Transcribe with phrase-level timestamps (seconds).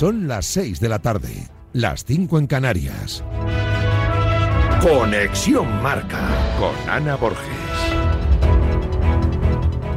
[0.00, 3.22] Son las 6 de la tarde, las 5 en Canarias.
[4.80, 6.26] Conexión Marca
[6.58, 7.44] con Ana Borges.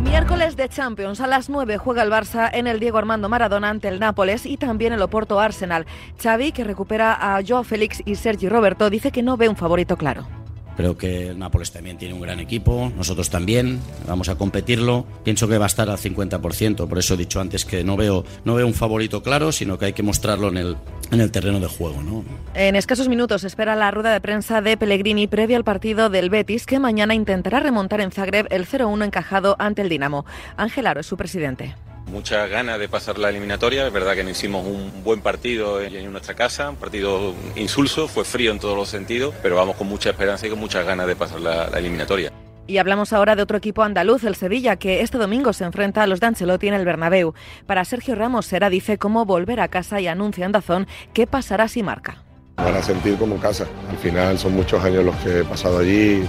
[0.01, 3.87] Miércoles de Champions a las 9 juega el Barça en el Diego Armando Maradona ante
[3.87, 5.85] el Nápoles y también el Oporto Arsenal.
[6.21, 9.95] Xavi, que recupera a Joao Félix y Sergi Roberto, dice que no ve un favorito
[9.95, 10.42] claro.
[10.75, 15.05] Creo que el Nápoles también tiene un gran equipo, nosotros también, vamos a competirlo.
[15.23, 18.23] Pienso que va a estar al 50%, por eso he dicho antes que no veo,
[18.45, 20.77] no veo un favorito claro, sino que hay que mostrarlo en el,
[21.11, 22.01] en el terreno de juego.
[22.01, 22.23] ¿no?
[22.55, 26.65] En escasos minutos espera la rueda de prensa de Pellegrini previa al partido del Betis,
[26.65, 30.25] que mañana intentará remontar en Zagreb el 0-1 encajado ante el Dinamo.
[30.57, 31.75] Ángel Aro es su presidente.
[32.13, 36.11] Muchas ganas de pasar la eliminatoria, es verdad que no hicimos un buen partido en
[36.11, 40.11] nuestra casa, un partido insulso, fue frío en todos los sentidos, pero vamos con mucha
[40.11, 42.31] esperanza y con muchas ganas de pasar la, eliminatoria.
[42.67, 46.07] Y hablamos ahora de otro equipo andaluz, el Sevilla, que este domingo se enfrenta a
[46.07, 47.33] los de Ancelotti en el Bernabéu.
[47.65, 51.67] Para Sergio Ramos será, dice, cómo volver a casa y anuncia en Dazón qué pasará
[51.67, 52.23] si marca.
[52.57, 53.65] Van a sentir como casa.
[53.89, 56.23] Al final son muchos años los que he pasado allí,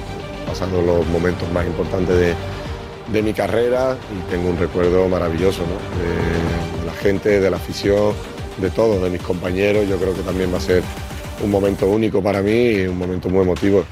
[0.46, 2.34] pasando los momentos más importantes de,
[3.08, 8.14] de mi carrera y tengo un recuerdo maravilloso de, la gente, de la afición,
[8.58, 9.88] de todos, de mis compañeros.
[9.88, 10.82] Yo creo que también va a ser
[11.42, 13.84] un momento único para mí y un momento muy emotivo.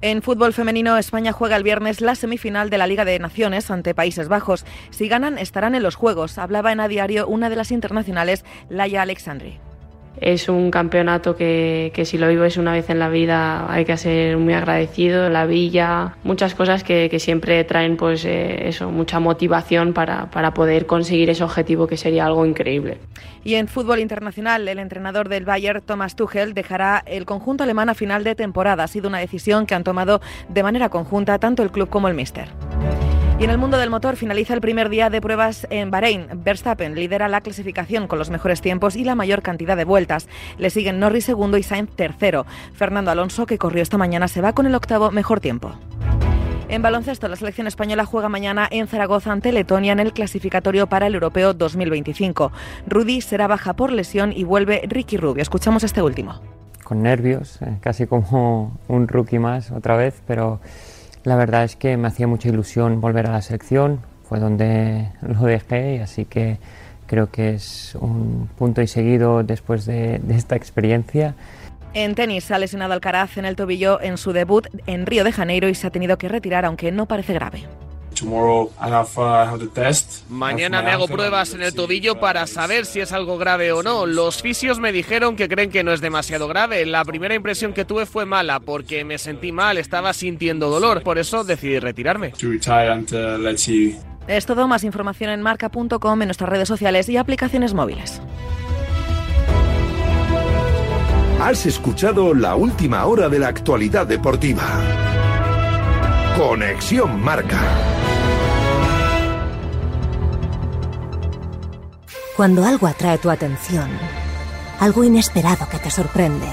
[0.00, 3.94] En fútbol femenino, España juega el viernes la semifinal de la Liga de Naciones ante
[3.94, 4.64] Países Bajos.
[4.90, 6.38] Si ganan, estarán en los Juegos.
[6.38, 9.58] Hablaba en A Diario una de las internacionales, Laia Alexandri.
[10.20, 14.36] Es un campeonato que, si lo vives una vez en la vida hay que ser
[14.36, 15.28] muy agradecido.
[15.28, 20.54] La villa, muchas cosas que, que siempre traen pues eh, eso, mucha motivación para, para
[20.54, 22.98] poder conseguir ese objetivo que sería algo increíble.
[23.44, 27.94] Y en fútbol internacional, el entrenador del Bayern, Thomas Tuchel, dejará el conjunto alemán a
[27.94, 28.84] final de temporada.
[28.84, 32.14] Ha sido una decisión que han tomado de manera conjunta tanto el club como el
[32.14, 32.48] míster.
[33.38, 36.26] Y en el mundo del motor finaliza el primer día de pruebas en Bahrein.
[36.42, 40.28] Verstappen lidera la clasificación con los mejores tiempos y la mayor cantidad de vueltas.
[40.58, 42.46] Le siguen Norris segundo y Sainz tercero.
[42.72, 45.72] Fernando Alonso, que corrió esta mañana, se va con el octavo mejor tiempo.
[46.68, 51.06] En baloncesto, la selección española juega mañana en Zaragoza ante Letonia en el clasificatorio para
[51.06, 52.50] el Europeo 2025.
[52.88, 55.42] Rudy será baja por lesión y vuelve Ricky Rubio.
[55.42, 56.40] Escuchamos este último.
[56.82, 60.60] Con nervios, eh, casi como un rookie más otra vez, pero
[61.24, 65.42] la verdad es que me hacía mucha ilusión volver a la selección, fue donde lo
[65.44, 66.58] dejé, así que
[67.06, 71.34] creo que es un punto y seguido después de, de esta experiencia.
[71.94, 75.68] En tenis ha lesionado Alcaraz en el tobillo en su debut en Río de Janeiro
[75.68, 77.64] y se ha tenido que retirar, aunque no parece grave.
[78.22, 78.70] Uh,
[80.28, 84.06] Mañana me hago pruebas en el tobillo para saber si es algo grave o no.
[84.06, 86.84] Los fisios me dijeron que creen que no es demasiado grave.
[86.86, 91.02] La primera impresión que tuve fue mala porque me sentí mal, estaba sintiendo dolor.
[91.02, 92.32] Por eso decidí retirarme.
[94.26, 98.20] Es todo, más información en marca.com, en nuestras redes sociales y aplicaciones móviles.
[101.40, 104.64] Has escuchado la última hora de la actualidad deportiva.
[106.36, 107.58] Conexión Marca.
[112.38, 113.90] Cuando algo atrae tu atención,
[114.78, 116.46] algo inesperado que te sorprende,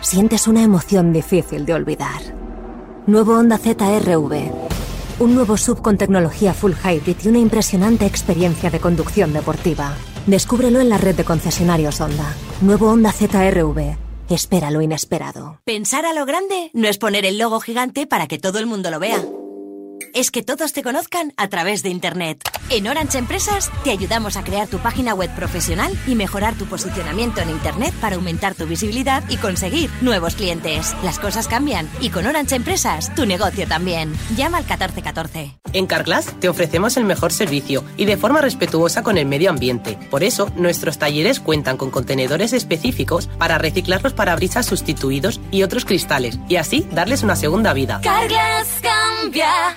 [0.00, 2.22] sientes una emoción difícil de olvidar.
[3.08, 4.52] Nuevo Honda ZRV.
[5.18, 9.96] Un nuevo sub con tecnología full hybrid y una impresionante experiencia de conducción deportiva.
[10.26, 12.32] Descúbrelo en la red de concesionarios Honda.
[12.60, 13.96] Nuevo Honda ZRV.
[14.28, 15.58] Espera lo inesperado.
[15.64, 18.92] Pensar a lo grande no es poner el logo gigante para que todo el mundo
[18.92, 19.20] lo vea
[20.14, 22.42] es que todos te conozcan a través de Internet.
[22.70, 27.40] En Orange Empresas te ayudamos a crear tu página web profesional y mejorar tu posicionamiento
[27.40, 30.94] en Internet para aumentar tu visibilidad y conseguir nuevos clientes.
[31.02, 34.12] Las cosas cambian y con Orange Empresas tu negocio también.
[34.36, 35.58] Llama al 1414.
[35.72, 39.98] En Carglass te ofrecemos el mejor servicio y de forma respetuosa con el medio ambiente.
[40.10, 45.84] Por eso, nuestros talleres cuentan con contenedores específicos para reciclar los parabrisas sustituidos y otros
[45.84, 48.00] cristales y así darles una segunda vida.
[48.02, 49.76] Carglass cambia.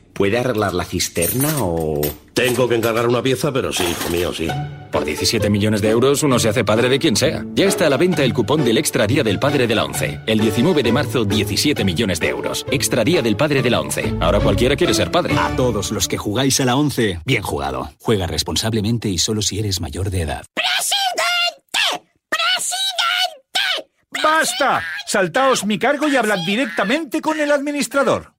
[0.21, 1.99] ¿Puede arreglar la cisterna o...?
[2.35, 4.47] Tengo que encargar una pieza, pero sí, hijo mío, sí.
[4.91, 7.43] Por 17 millones de euros uno se hace padre de quien sea.
[7.55, 10.19] Ya está a la venta el cupón del Extra Día del Padre de la ONCE.
[10.27, 12.67] El 19 de marzo, 17 millones de euros.
[12.69, 14.13] Extra Día del Padre de la ONCE.
[14.19, 15.33] Ahora cualquiera quiere ser padre.
[15.39, 17.89] A todos los que jugáis a la ONCE, bien jugado.
[17.99, 20.45] Juega responsablemente y solo si eres mayor de edad.
[20.53, 22.11] ¡Presidente!
[22.29, 23.89] ¡Presidente!
[24.21, 24.83] ¡Basta!
[25.07, 28.33] Saltaos mi cargo y hablad directamente con el administrador.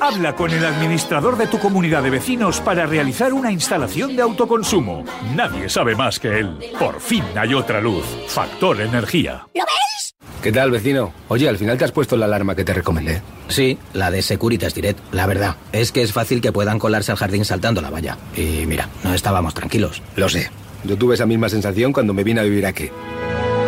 [0.00, 5.04] Habla con el administrador de tu comunidad de vecinos para realizar una instalación de autoconsumo.
[5.34, 6.58] Nadie sabe más que él.
[6.78, 8.04] Por fin hay otra luz.
[8.28, 9.46] Factor Energía.
[9.54, 10.14] ¿Lo ves?
[10.42, 11.12] ¿Qué tal, vecino?
[11.28, 13.22] Oye, al final te has puesto la alarma que te recomendé.
[13.48, 14.98] Sí, la de Securitas Direct.
[15.12, 18.18] La verdad, es que es fácil que puedan colarse al jardín saltando la valla.
[18.36, 20.02] Y mira, no estábamos tranquilos.
[20.16, 20.50] Lo sé.
[20.84, 22.90] Yo tuve esa misma sensación cuando me vine a vivir aquí.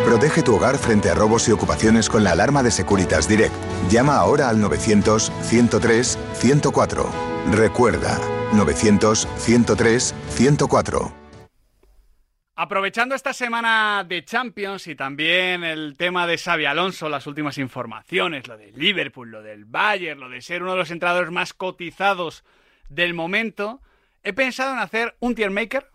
[0.05, 3.55] Protege tu hogar frente a robos y ocupaciones con la alarma de Securitas Direct.
[3.91, 7.07] Llama ahora al 900-103-104.
[7.53, 8.19] Recuerda,
[8.53, 11.13] 900-103-104.
[12.57, 18.49] Aprovechando esta semana de Champions y también el tema de Xavi Alonso, las últimas informaciones,
[18.49, 22.43] lo del Liverpool, lo del Bayern, lo de ser uno de los entrenadores más cotizados
[22.89, 23.81] del momento,
[24.25, 25.93] he pensado en hacer un tier maker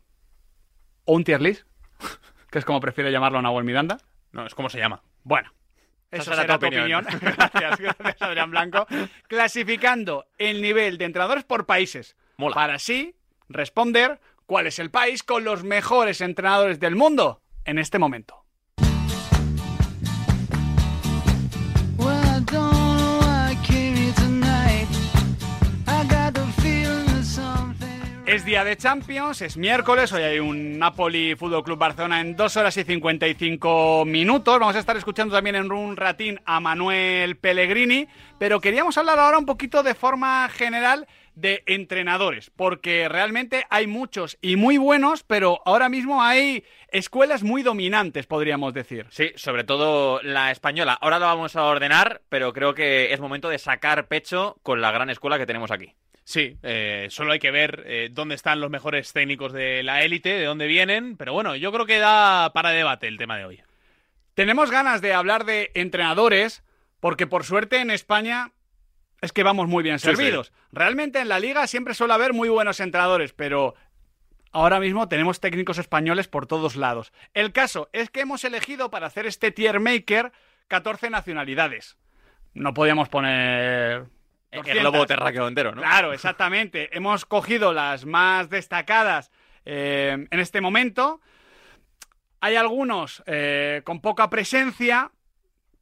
[1.03, 1.65] o un tier list,
[2.49, 3.97] que es como prefiere llamarlo Nahuel Miranda.
[4.31, 5.01] No, es como se llama.
[5.23, 5.51] Bueno,
[6.11, 7.05] eso será será tu opinión.
[7.05, 7.21] opinión.
[7.53, 8.85] gracias, gracias, Adrián Blanco.
[9.27, 12.15] Clasificando el nivel de entrenadores por países.
[12.53, 13.15] Para así
[13.49, 18.40] responder cuál es el país con los mejores entrenadores del mundo en este momento.
[28.51, 32.75] Día de Champions, es miércoles, hoy hay un Napoli Fútbol Club Barcelona en 2 horas
[32.75, 34.59] y 55 minutos.
[34.59, 38.09] Vamos a estar escuchando también en un ratín a Manuel Pellegrini,
[38.39, 44.37] pero queríamos hablar ahora un poquito de forma general de entrenadores, porque realmente hay muchos
[44.41, 49.05] y muy buenos, pero ahora mismo hay escuelas muy dominantes, podríamos decir.
[49.11, 50.97] Sí, sobre todo la española.
[50.99, 54.91] Ahora lo vamos a ordenar, pero creo que es momento de sacar pecho con la
[54.91, 55.95] gran escuela que tenemos aquí.
[56.31, 60.29] Sí, eh, solo hay que ver eh, dónde están los mejores técnicos de la élite,
[60.29, 63.61] de dónde vienen, pero bueno, yo creo que da para debate el tema de hoy.
[64.33, 66.63] Tenemos ganas de hablar de entrenadores,
[67.01, 68.53] porque por suerte en España
[69.19, 70.47] es que vamos muy bien Sí, servidos.
[70.47, 70.53] sí.
[70.71, 73.75] Realmente en la liga siempre suele haber muy buenos entrenadores, pero
[74.53, 77.11] ahora mismo tenemos técnicos españoles por todos lados.
[77.33, 80.31] El caso es que hemos elegido para hacer este tier maker
[80.69, 81.97] 14 nacionalidades.
[82.53, 84.05] No podíamos poner...
[84.51, 84.81] El 200.
[84.81, 85.81] globo terráqueo entero, ¿no?
[85.81, 86.95] Claro, exactamente.
[86.95, 89.31] Hemos cogido las más destacadas
[89.65, 91.21] eh, en este momento.
[92.41, 95.11] Hay algunos eh, con poca presencia,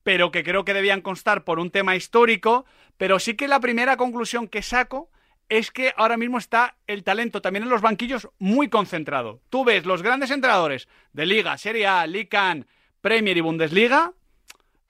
[0.03, 2.65] pero que creo que debían constar por un tema histórico.
[2.97, 5.09] Pero sí que la primera conclusión que saco
[5.47, 9.41] es que ahora mismo está el talento también en los banquillos muy concentrado.
[9.49, 12.55] Tú ves los grandes entrenadores de Liga, Serie A, Liga,
[13.01, 14.13] Premier y Bundesliga.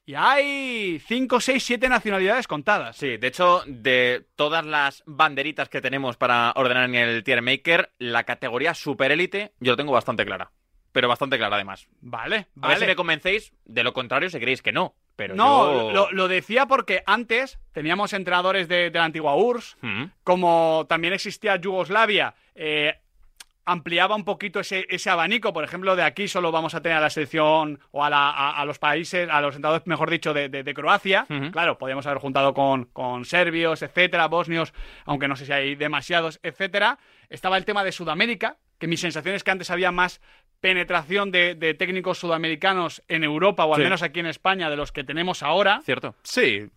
[0.10, 2.98] Y hay 5, 6, 7 nacionalidades contadas.
[2.98, 7.92] Sí, de hecho, de todas las banderitas que tenemos para ordenar en el tier maker,
[8.00, 10.50] la categoría superélite yo lo tengo bastante clara.
[10.94, 11.88] Pero bastante clara además.
[12.02, 12.74] Vale, A vale.
[12.74, 14.96] ver si me convencéis, de lo contrario si creéis que no.
[15.16, 19.78] Pero no, yo- lo, lo decía porque antes teníamos entrenadores de, de la antigua URSS,
[19.82, 20.06] Mm.
[20.24, 22.96] como también existía Yugoslavia, eh,
[23.72, 25.54] ampliaba un poquito ese, ese abanico.
[25.54, 28.60] Por ejemplo, de aquí solo vamos a tener a la selección o a, la- a-
[28.60, 31.26] a los países, a los entrenadores, mejor dicho, de, de- de Croacia.
[31.52, 34.74] Claro, podríamos haber juntado con, con serbios, etcétera, bosnios,
[35.06, 37.00] aunque no sé si hay demasiados, etcétera.
[37.30, 40.22] Estaba el tema de Sudamérica, que mi sensación es que antes había más
[40.62, 43.84] penetración de, de técnicos sudamericanos en Europa, o al Sí.
[43.84, 45.82] menos aquí en España, de los que tenemos ahora.
[45.86, 46.16] Cierto.
[46.24, 46.70] Sí,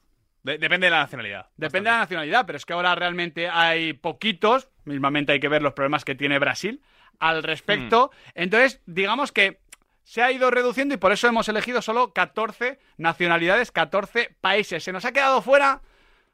[0.42, 1.46] de- depende de la nacionalidad.
[1.56, 4.68] Depende de la nacionalidad, pero es que ahora realmente hay poquitos.
[4.84, 6.82] Mismamente hay que ver los problemas que tiene Brasil
[7.20, 8.10] al respecto.
[8.34, 9.60] Entonces, digamos que
[10.04, 14.82] se ha ido reduciendo y por eso hemos elegido solo 14 nacionalidades, 14 países.
[14.82, 15.80] Se nos ha quedado fuera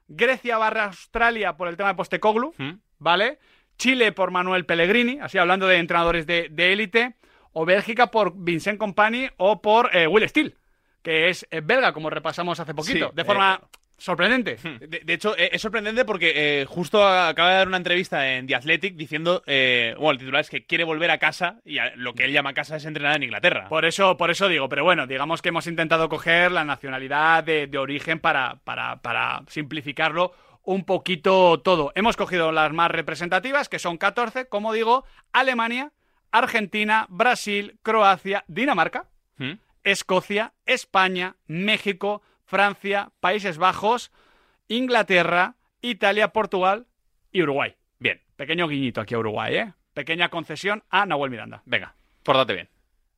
[0.08, 2.54] Grecia barra Australia por el tema de Postecoglu,
[2.98, 3.38] ¿vale?
[3.76, 7.14] Chile por Manuel Pellegrini, así hablando de entrenadores de de élite,
[7.52, 10.54] o Bélgica por Vincent Company o por eh, Will Steele,
[11.02, 13.66] que es eh, belga, como repasamos hace poquito, Sí, de forma eh,
[13.98, 14.56] sorprendente.
[14.80, 18.46] De, de hecho, eh, es sorprendente porque eh, justo acaba de dar una entrevista en
[18.46, 21.92] The Athletic diciendo, eh, bueno, el titular es que quiere volver a casa y a-
[21.96, 23.68] lo que él llama casa es entrenar en Inglaterra.
[23.68, 27.66] Por eso, por eso digo, pero bueno, digamos que hemos intentado coger la nacionalidad de,
[27.66, 31.92] de origen para, para, para simplificarlo un poquito todo.
[31.94, 35.92] Hemos cogido las más representativas, que son 14, como digo, Alemania,
[36.30, 39.52] Argentina, Brasil, Croacia, Dinamarca, ¿Mm?
[39.82, 44.10] Escocia, España, México, Francia, Países Bajos,
[44.66, 46.86] Inglaterra, Italia, Portugal
[47.30, 47.74] y Uruguay.
[47.98, 48.20] Bien.
[48.36, 49.72] Pequeño guiñito aquí a Uruguay, ¿eh?
[49.92, 51.62] Pequeña concesión a Nahuel Miranda.
[51.66, 52.68] Venga, pórtate bien.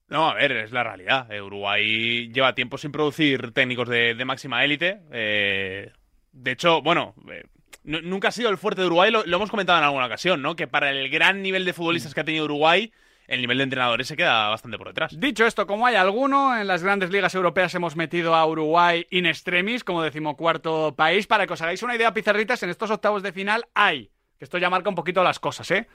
[0.09, 1.31] No, a ver, es la realidad.
[1.33, 5.01] Eh, Uruguay lleva tiempo sin producir técnicos de, de máxima élite.
[5.13, 5.93] Eh,
[6.33, 7.45] de hecho, bueno, eh,
[7.85, 10.43] nu- nunca ha sido el fuerte de Uruguay, lo, lo hemos comentado en alguna ocasión,
[10.43, 10.57] ¿no?
[10.57, 12.93] Que para el gran nivel de futbolistas que ha tenido Uruguay,
[13.31, 15.19] el nivel de entrenadores se queda bastante por detrás.
[15.19, 19.25] Dicho esto, como hay alguno, en las grandes ligas europeas hemos metido a Uruguay in
[19.25, 21.29] extremis como decimocuarto país.
[21.29, 24.59] Para que os hagáis una idea, pizarritas, en estos octavos de final hay, que esto
[24.59, 25.87] ya marca un poquito las cosas, ¿eh?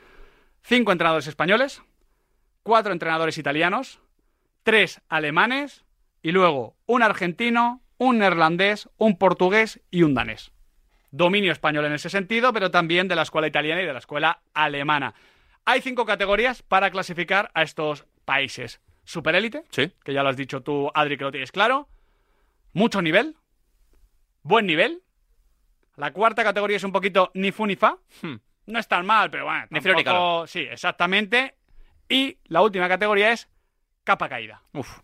[0.61, 1.81] Cinco entrenadores españoles,
[2.63, 3.99] cuatro entrenadores italianos,
[4.63, 5.83] tres alemanes
[6.23, 10.53] y luego un argentino, un neerlandés, un portugués y un danés.
[11.11, 14.39] Dominio español en ese sentido, pero también de la escuela italiana y de la escuela
[14.53, 15.13] alemana.
[15.65, 18.81] Hay cinco categorías para clasificar a estos países.
[19.03, 19.91] Superélite, Sí.
[20.03, 21.89] que ya lo has dicho tú, Adri, que lo tienes claro.
[22.73, 23.35] Mucho nivel.
[24.41, 25.01] Buen nivel.
[25.95, 27.97] La cuarta categoría es un poquito ni fu ni fa.
[28.67, 29.65] No es tan mal, pero bueno.
[29.69, 31.55] Ni frío ni Sí, exactamente.
[32.09, 33.47] Y la última categoría es
[34.03, 34.61] capa caída.
[34.73, 34.99] Uf.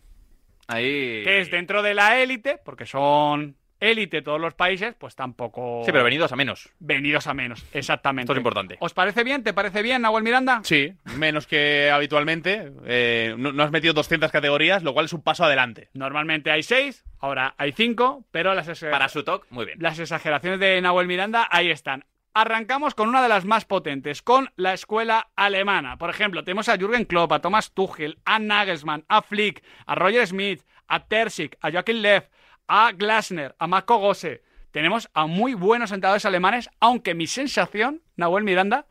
[0.68, 1.24] Ahí.
[1.24, 5.82] Que es dentro de la élite, porque son élite todos los países, pues tampoco.
[5.84, 6.70] Sí, pero venidos a menos.
[6.80, 8.24] Venidos a menos, exactamente.
[8.24, 8.78] Esto es importante.
[8.80, 9.44] ¿Os parece bien?
[9.44, 10.62] ¿Te parece bien, Nahuel Miranda?
[10.64, 12.72] Sí, menos que habitualmente.
[12.86, 15.90] Eh, no, no has metido 200 categorías, lo cual es un paso adelante.
[15.94, 19.78] Normalmente hay seis, ahora hay cinco, pero las, Para su talk, muy bien.
[19.82, 22.06] las exageraciones de Nahuel Miranda ahí están.
[22.34, 25.98] Arrancamos con una de las más potentes, con la escuela alemana.
[25.98, 30.26] Por ejemplo, tenemos a Jürgen Klopp, a Thomas Tuchel, a Nagelsmann, a Flick, a Roger
[30.26, 32.30] Smith, a Terzic, a Joachim Lev,
[32.68, 34.42] a Glasner, a Marco Gose.
[34.72, 38.86] Tenemos a muy buenos entrenadores alemanes, aunque mi sensación, Nahuel Miranda,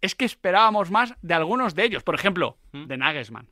[0.00, 2.04] es que esperábamos más de algunos de ellos.
[2.04, 2.86] Por ejemplo, ¿Mm?
[2.86, 3.48] de Nagelsmann.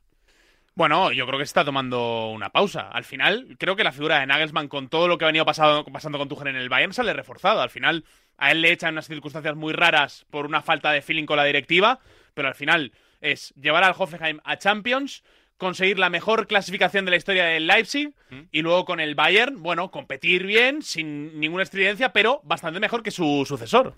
[0.75, 2.81] Bueno, yo creo que se está tomando una pausa.
[2.89, 5.83] Al final, creo que la figura de Nagelsmann, con todo lo que ha venido pasado-
[5.85, 7.61] pasando con Tuchel en el Bayern, sale reforzado.
[7.61, 8.05] Al final,
[8.37, 11.45] a él le echan unas circunstancias muy raras por una falta de feeling con la
[11.45, 11.99] directiva,
[12.35, 15.23] pero al final es llevar al Hoffenheim a Champions,
[15.57, 18.13] conseguir la mejor clasificación de la historia del Leipzig
[18.51, 23.11] y luego con el Bayern, bueno, competir bien, sin ninguna estridencia, pero bastante mejor que
[23.11, 23.95] su sucesor.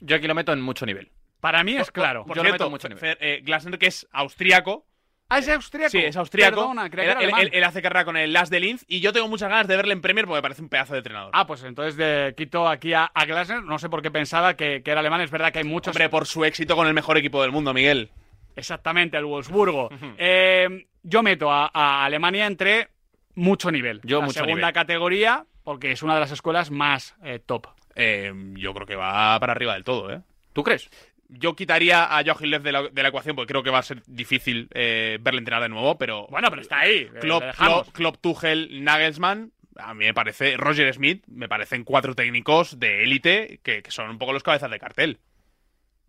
[0.00, 1.10] Yo aquí lo meto en mucho nivel.
[1.40, 2.24] Para mí es claro.
[2.24, 3.02] Por Yo lo meto en mucho nivel.
[3.02, 4.86] Fer- eh, Glasner, que es austriaco,
[5.32, 5.90] Ah, es austríaco.
[5.92, 6.56] Sí, es austríaco.
[6.56, 7.40] Perdona, que él, era él- alemán.
[7.42, 9.76] él- él hace carrera con el Las de Linz y yo tengo muchas ganas de
[9.76, 11.30] verle en Premier porque me parece un pedazo de entrenador.
[11.34, 13.62] Ah, pues entonces de, quito aquí a, a Glasner.
[13.62, 15.20] No sé por qué pensaba que, que era alemán.
[15.20, 15.94] Es verdad que hay muchos.
[15.94, 18.10] Hombre, por su éxito con el mejor equipo del mundo, Miguel.
[18.56, 19.88] Exactamente, el Wolfsburgo.
[20.18, 22.88] Eh, yo meto a, a Alemania entre
[23.34, 24.00] mucho nivel.
[24.04, 24.72] Yo la mucho segunda nivel.
[24.74, 27.68] categoría, porque es una de las escuelas más eh, top.
[27.94, 30.20] Eh, yo creo que va para arriba del todo, ¿eh?
[30.52, 30.90] ¿Tú crees?
[31.28, 33.82] Yo quitaría a Joachim Löw de la, de la ecuación porque creo que va a
[33.82, 36.26] ser difícil eh, verle entrenar de nuevo, pero...
[36.28, 37.06] Bueno, pero está ahí.
[37.20, 37.44] Klopp.
[37.56, 43.04] Klopp, Klopp, Tuchel, Nagelsmann, a mí me parece, Roger Smith, me parecen cuatro técnicos de
[43.04, 45.18] élite que, que son un poco los cabezas de cartel.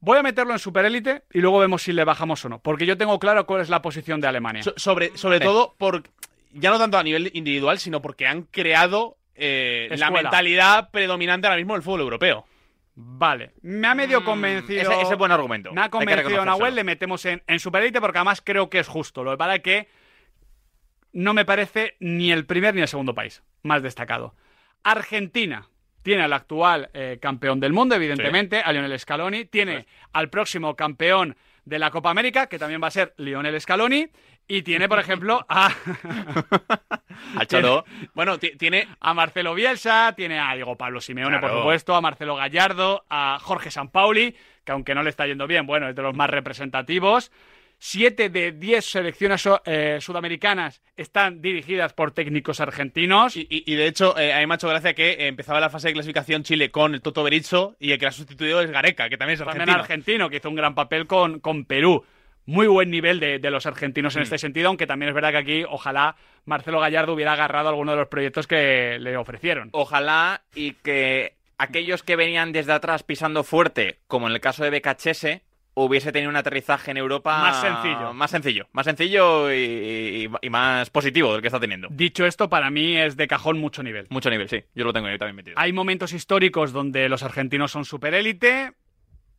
[0.02, 2.60] Voy a meterlo en superélite y luego vemos si le bajamos o no.
[2.60, 4.64] Porque yo tengo claro cuál es la posición de Alemania.
[4.64, 5.44] So- sobre sobre Sí.
[5.44, 6.04] todo por
[6.54, 11.58] ya no tanto a nivel individual, sino porque han creado eh, la mentalidad predominante ahora
[11.58, 12.46] mismo del fútbol europeo.
[12.96, 14.82] Vale, me ha medio convencido.
[14.82, 15.72] ese- ese es buen argumento.
[15.72, 16.44] Me ha convencido.
[16.44, 19.24] Nahuel, le metemos en, en Superélite porque además creo que es justo.
[19.24, 19.88] Lo que pasa es que
[21.14, 24.36] no me parece ni el primer ni el segundo país más destacado.
[24.84, 25.68] Argentina
[26.04, 29.46] tiene al actual eh, campeón del mundo, evidentemente, a Lionel Scaloni.
[29.46, 34.08] Tiene al próximo campeón de la Copa América, que también va a ser Lionel Scaloni.
[34.48, 35.70] Y tiene, por ejemplo, a.
[37.38, 37.86] Al Cholo.
[38.14, 42.36] Bueno, ti- tiene a Marcelo Bielsa, tiene a Diego Pablo Simeone, por supuesto, a Marcelo
[42.36, 46.16] Gallardo, a Jorge Sampaoli, que aunque no le está yendo bien, bueno, es de los
[46.16, 47.32] más representativos.
[47.84, 53.36] Siete de diez selecciones eh, sudamericanas están dirigidas por técnicos argentinos.
[53.36, 55.60] Y, y- y de hecho, eh, a mí me ha hecho gracia que eh, empezaba
[55.60, 58.62] la fase de clasificación Chile con el Toto Berizzo y el que la ha sustituido
[58.62, 59.80] es Gareca, que también es también argentino.
[59.82, 62.06] argentino, que hizo un gran papel con, con Perú.
[62.46, 64.18] Muy buen nivel de, de los argentinos Mm.
[64.20, 67.94] en este sentido, aunque también es verdad que aquí ojalá Marcelo Gallardo hubiera agarrado alguno
[67.94, 69.70] de los proyectos que le ofrecieron.
[69.72, 74.70] Ojalá y que aquellos que venían desde atrás pisando fuerte, como en el caso de
[74.70, 75.42] BKHS,
[75.74, 78.14] hubiese tenido un aterrizaje en Europa Más sencillo.
[78.14, 78.68] Más sencillo.
[78.74, 79.56] Más sencillo y,
[80.26, 81.88] y- y más positivo del que está teniendo.
[81.92, 84.08] Dicho esto, para mí es de cajón mucho nivel.
[84.10, 84.64] Mucho nivel, sí.
[84.76, 85.56] Yo lo tengo ahí también metido.
[85.58, 88.74] Hay momentos históricos donde los argentinos son superélite,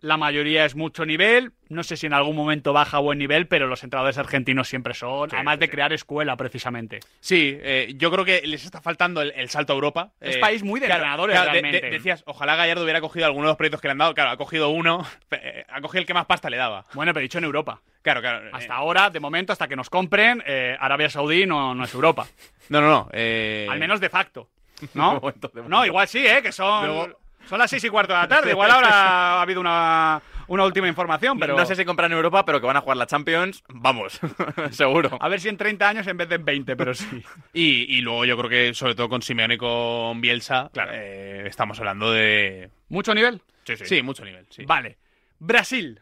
[0.02, 3.66] la mayoría es mucho nivel, no sé si en algún momento baja buen nivel, pero
[3.66, 7.00] los entrenadores argentinos siempre son, además de crear escuela precisamente.
[7.21, 10.11] Sí, eh, yo creo que les está faltando el, el salto a Europa.
[10.21, 11.80] Es Eh, país muy de claro, entrenadores, claro, realmente.
[11.80, 14.12] de- decías, ojalá Gallardo hubiera cogido alguno de los proyectos que le han dado.
[14.14, 16.85] Claro, ha cogido uno, eh, ha cogido el que más pasta le daba.
[16.94, 17.80] Bueno, pero dicho en Europa.
[18.02, 18.47] Claro, claro.
[18.47, 20.42] eh, Hasta ahora, de momento, hasta que nos compren,
[20.80, 22.26] Arabia Saudí no, no es Europa.
[22.68, 23.09] No, no, no.
[23.12, 24.49] Al menos de facto.
[24.94, 25.11] ¿No?
[25.14, 26.40] De momento, de No, igual sí, ¿eh?
[26.42, 28.51] Que son, Luego- son las seis y cuarto de la tarde.
[28.51, 31.57] Igual ahora ha habido una, una última información, pero...
[31.57, 34.21] No sé si compran en Europa, pero que van a jugar la Champions, vamos,
[34.71, 35.17] seguro.
[35.21, 37.23] A ver si en 30 años en vez de en 20, pero sí.
[37.53, 41.79] Y, y luego yo creo que, sobre todo con Simeone y con Bielsa, eh, estamos
[41.79, 42.71] hablando de.
[42.89, 43.41] ¿Mucho nivel?
[43.65, 44.47] Sí, mucho nivel.
[44.51, 44.65] Sí.
[44.65, 44.99] Vale.
[45.39, 46.01] Brasil.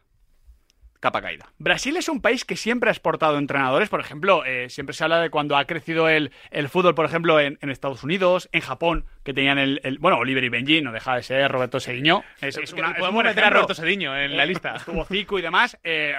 [1.01, 1.51] Capa caída.
[1.59, 3.89] Brasil es un país que siempre ha exportado entrenadores.
[3.89, 7.41] Por ejemplo, eh, siempre se habla de cuando ha crecido el, el fútbol, por ejemplo,
[7.41, 9.81] en, en Estados Unidos, en Japón, que tenían el.
[9.83, 12.23] el- bueno, Oliver y Benji, no deja de ser Roberto Seguiño.
[12.43, 12.59] Es,
[12.99, 13.51] Podemos meter a.
[13.51, 14.77] Roberto Sediño en la Eh, lista.
[14.77, 15.79] Estuvo Zico y demás.
[15.83, 16.15] eh,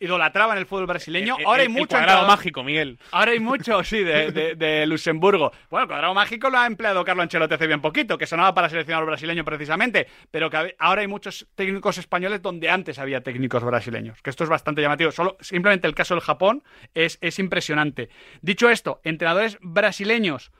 [0.00, 1.36] idolatraba en el fútbol brasileño.
[1.38, 2.98] El- Ahora hay el mucho cuadrado mágico, Miguel.
[3.10, 5.52] Ahora hay mucho, sí, de, de- de Luxemburgo.
[5.70, 8.68] Bueno, el cuadrado mágico lo ha empleado Carlo Ancelotti hace bien poquito, que sonaba para
[8.68, 14.22] seleccionar brasileño precisamente, pero que ahora hay muchos técnicos españoles donde antes había técnicos brasileños,
[14.22, 15.10] que esto es bastante llamativo.
[15.10, 16.62] Solo, simplemente el caso del Japón
[16.94, 18.08] es, es impresionante.
[18.40, 20.52] Dicho esto, entrenadores brasileños,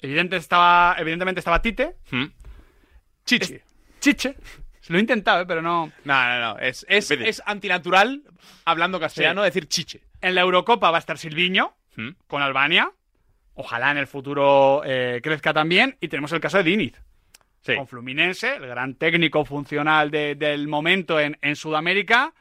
[0.00, 2.26] evidente estaba, evidentemente estaba Tite, Hmm.
[3.24, 3.54] Chichi.
[3.54, 3.62] es-
[4.00, 4.36] Chiche,
[4.88, 5.46] lo he intentado, ¿eh?
[5.46, 5.92] pero no...
[6.04, 6.58] No, no, no.
[6.58, 8.22] Es, es, es antinatural,
[8.64, 9.46] hablando castellano, Sí.
[9.46, 10.00] decir chiche.
[10.20, 12.10] En la Eurocopa va a estar Silviño Hmm.
[12.28, 12.90] con Albania.
[13.54, 15.96] Ojalá en el futuro eh, crezca también.
[16.00, 16.94] Y tenemos el caso de Diniz.
[17.76, 22.32] Con Fluminense, el gran técnico funcional de- del momento en, en Sudamérica.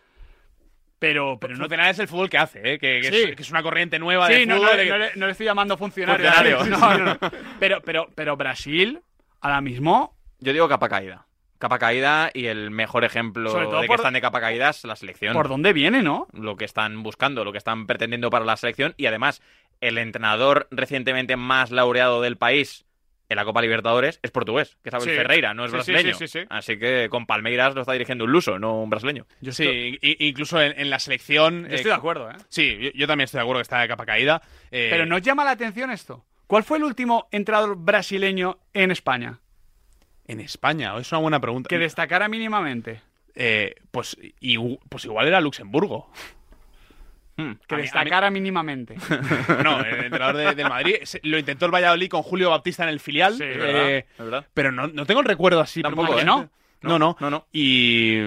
[0.99, 2.79] Pero, pero no es el fútbol que hace, ¿eh?
[2.79, 3.15] que, que Sí.
[3.29, 4.69] es, que es una corriente nueva Sí, de no, fútbol.
[4.71, 6.57] no, de no le, no le estoy llamando funcionario.
[6.57, 6.65] Funcionario.
[6.79, 7.31] No, no, no.
[7.59, 8.99] Pero, pero, pero Brasil,
[9.41, 10.15] ahora mismo.
[10.39, 11.26] Yo digo capa caída.
[11.59, 14.69] Capa caída y el mejor ejemplo Sobre todo de que por- están de capa caída
[14.69, 15.33] es la selección.
[15.33, 16.27] ¿Por dónde viene, no?
[16.33, 19.41] Lo que están buscando, lo que están pretendiendo para la selección y además
[19.81, 22.85] el entrenador recientemente más laureado del país
[23.29, 25.15] en la Copa Libertadores es portugués, que es Abel Sí.
[25.15, 26.15] Ferreira, no es Sí, sí, brasileño.
[26.17, 26.45] sí, sí, sí.
[26.49, 29.25] Así que con Palmeiras lo está dirigiendo un luso, no un brasileño.
[29.51, 31.67] sí, i- incluso en, en la selección.
[31.67, 32.35] Yo estoy de acuerdo, ¿eh?
[32.47, 34.41] Sí, yo, yo también estoy de acuerdo que está de capa caída.
[34.71, 36.23] eh, Pero ¿nos llama la atención esto?
[36.47, 39.39] ¿Cuál fue el último entrenador brasileño en España?
[40.27, 41.69] En España, es una buena pregunta.
[41.69, 43.01] Que destacara mínimamente.
[43.35, 44.17] Eh, pues,
[44.89, 46.09] pues igual era Luxemburgo.
[47.35, 48.95] Que A mí- a mí- destacara mínimamente.
[49.63, 52.99] no, el entrenador de- del Madrid lo intentó el Valladolid con Julio Baptista en el
[52.99, 53.35] filial.
[53.35, 54.45] Sí, es eh, verdad, es verdad.
[54.55, 55.81] Pero no, no tengo el recuerdo así.
[55.83, 56.17] Tampoco.
[56.19, 56.25] ¿eh?
[56.25, 56.49] No,
[56.81, 57.15] no.
[57.19, 57.45] No, no.
[57.53, 58.17] Y,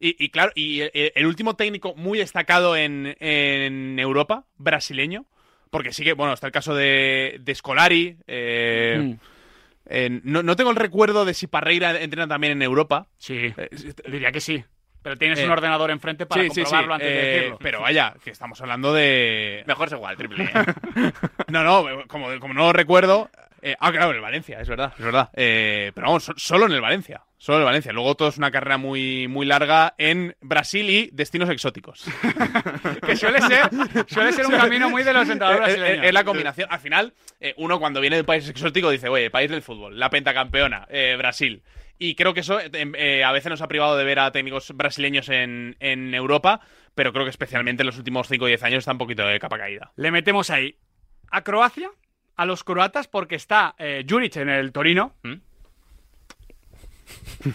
[0.00, 5.26] y, y claro, y el, el último técnico muy destacado en, en Europa, brasileño,
[5.70, 8.16] porque sí que, bueno, está el caso de, de Scolari.
[8.26, 9.31] eh, Mm.
[9.92, 13.06] En- no, no tengo el recuerdo de si Parreira entrena también en Europa.
[13.18, 13.52] Sí,
[14.08, 14.64] diría que sí.
[15.02, 17.58] Pero tienes Eh, un ordenador enfrente para Sí, sí, sí, comprobarlo antes de eh, decirlo.
[17.60, 19.64] Pero vaya, que estamos hablando de.
[19.66, 20.48] Mejor es igual, triple.
[21.48, 23.28] No, no, como, como no lo recuerdo.
[23.62, 25.30] Eh, ah, claro, en el Valencia, es verdad, es verdad.
[25.34, 27.22] Eh, pero vamos, so- solo en el Valencia.
[27.38, 27.92] Solo en el Valencia.
[27.92, 32.04] Luego todo es una carrera muy, muy larga en Brasil y destinos exóticos.
[33.06, 33.68] que suele ser,
[34.06, 36.06] suele ser un camino muy de los entrenadores Es- es- brasileños.
[36.06, 36.68] Es la combinación.
[36.70, 40.10] Al final, eh, uno cuando viene de país exótico dice, oye, país del fútbol, la
[40.10, 41.62] pentacampeona, eh, Brasil.
[41.98, 45.28] Y creo que eso eh, a veces nos ha privado de ver a técnicos brasileños
[45.28, 46.60] en, en Europa,
[46.94, 49.38] pero creo que especialmente en los últimos 5 o 10 años está un poquito de
[49.38, 49.92] capa caída.
[49.96, 50.76] Le metemos ahí
[51.30, 51.90] a Croacia,
[52.36, 55.14] a los croatas, porque está eh, Juric en el Torino.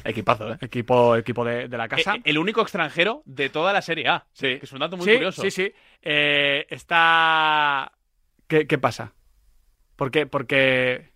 [0.03, 0.57] Equipazo, ¿eh?
[0.61, 2.15] Equipo, equipo de, de la casa.
[2.15, 4.25] Eh, el único extranjero de toda la Serie A.
[4.33, 4.59] Sí.
[4.59, 5.41] Que es un dato muy sí, curioso.
[5.41, 5.73] Sí, sí.
[6.01, 7.91] Eh, está.
[8.47, 9.13] ¿Qué, qué pasa?
[9.95, 10.25] ¿Por qué?
[10.25, 11.11] Porque.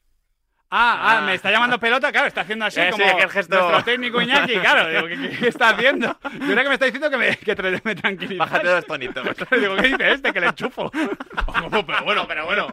[0.74, 3.60] Ah, ah, me está llamando pelota, claro, está haciendo así Eh, sí, como aquel gesto.
[3.60, 6.08] nuestro técnico Iñaki, claro, digo, ¿qué, está haciendo?
[6.24, 8.38] Yo creo que me está diciendo que me, que me tranquilice.
[8.38, 9.24] Bájate dos tonitos.
[9.52, 10.32] digo, ¿qué dice este?
[10.32, 10.90] Que le enchufo.
[11.86, 12.68] pero bueno, pero bueno.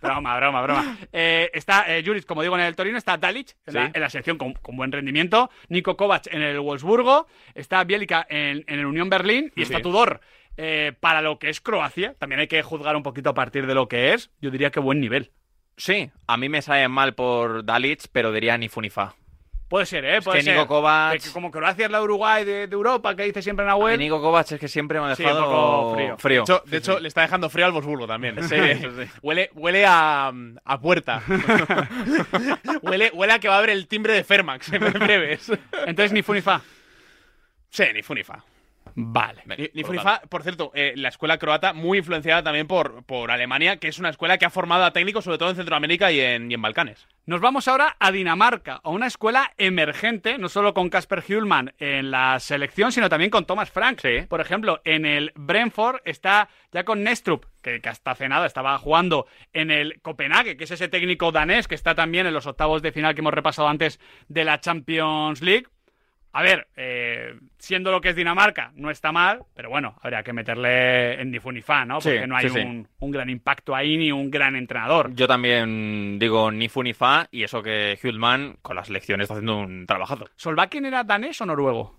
[0.00, 0.96] broma, broma, broma.
[1.12, 4.08] Eh, está eh, Juric, como digo, en el Torino, está Dalic en, la, en la
[4.08, 8.86] selección con, con buen rendimiento, Nico Kovac en el Wolfsburgo, está Bielica en, en el
[8.86, 9.80] Unión Berlín y está.
[9.80, 10.20] Tudor.
[10.56, 13.74] eh, para lo que es Croacia, también hay que juzgar un poquito a partir de
[13.74, 14.30] lo que es.
[14.40, 15.32] Yo diría que buen nivel.
[15.76, 19.14] Sí, a mí me sale mal por Dalic, pero diría ni fu ni fa.
[19.68, 20.18] Puede ser, ¿eh?
[20.18, 20.56] Es Puede que ser.
[20.56, 23.70] Nico Kovac- que como Croacia es la Uruguay de, de Europa, que dice siempre en
[23.72, 23.98] la Y web.
[23.98, 26.38] Nico Kovac es que siempre me ha Sí, un dejado poco frío.
[26.38, 28.40] De hecho, de hecho, le está dejando frío al Wolfsburgo también.
[28.48, 29.10] Sí, eso sí.
[29.22, 30.32] Huele, huele a,
[30.64, 31.20] a puerta.
[32.82, 35.50] huele, huele a que va a haber el timbre de Fermax en breves.
[35.86, 36.60] Entonces ni fu ni fa.
[37.70, 38.42] Sí, ni fu ni fa.
[38.98, 39.42] Vale.
[39.44, 43.04] Ni, ni fu ni fa, por cierto, eh, la escuela croata muy influenciada también por,
[43.04, 46.10] por Alemania, que es una escuela que ha formado a técnicos sobre todo en Centroamérica
[46.10, 47.06] y en, y en Balcanes.
[47.26, 52.10] Nos vamos ahora a Dinamarca, a una escuela emergente, no solo con Casper Hjulman en
[52.10, 54.00] la selección, sino también con Thomas Frank.
[54.28, 58.78] Por ejemplo, en el Brentford está ya con Nestrup, que, que hasta hace nada estaba
[58.78, 62.80] jugando en el Copenhague, que es ese técnico danés que está también en los octavos
[62.80, 65.66] de final que hemos repasado antes de la Champions League.
[66.38, 70.34] A ver, eh, siendo lo que es Dinamarca, no está mal, pero bueno, habría que
[70.34, 71.98] meterle en ni fu ni fa, ¿no?
[71.98, 72.86] Sí, Porque no hay sí, sí.
[72.98, 75.14] un, gran impacto ahí ni un gran entrenador.
[75.14, 79.32] Yo también digo ni fu ni fa, y eso que Hultman con la selección está
[79.32, 80.28] haciendo un trabajazo.
[80.36, 81.98] ¿Solbakken era danés o noruego?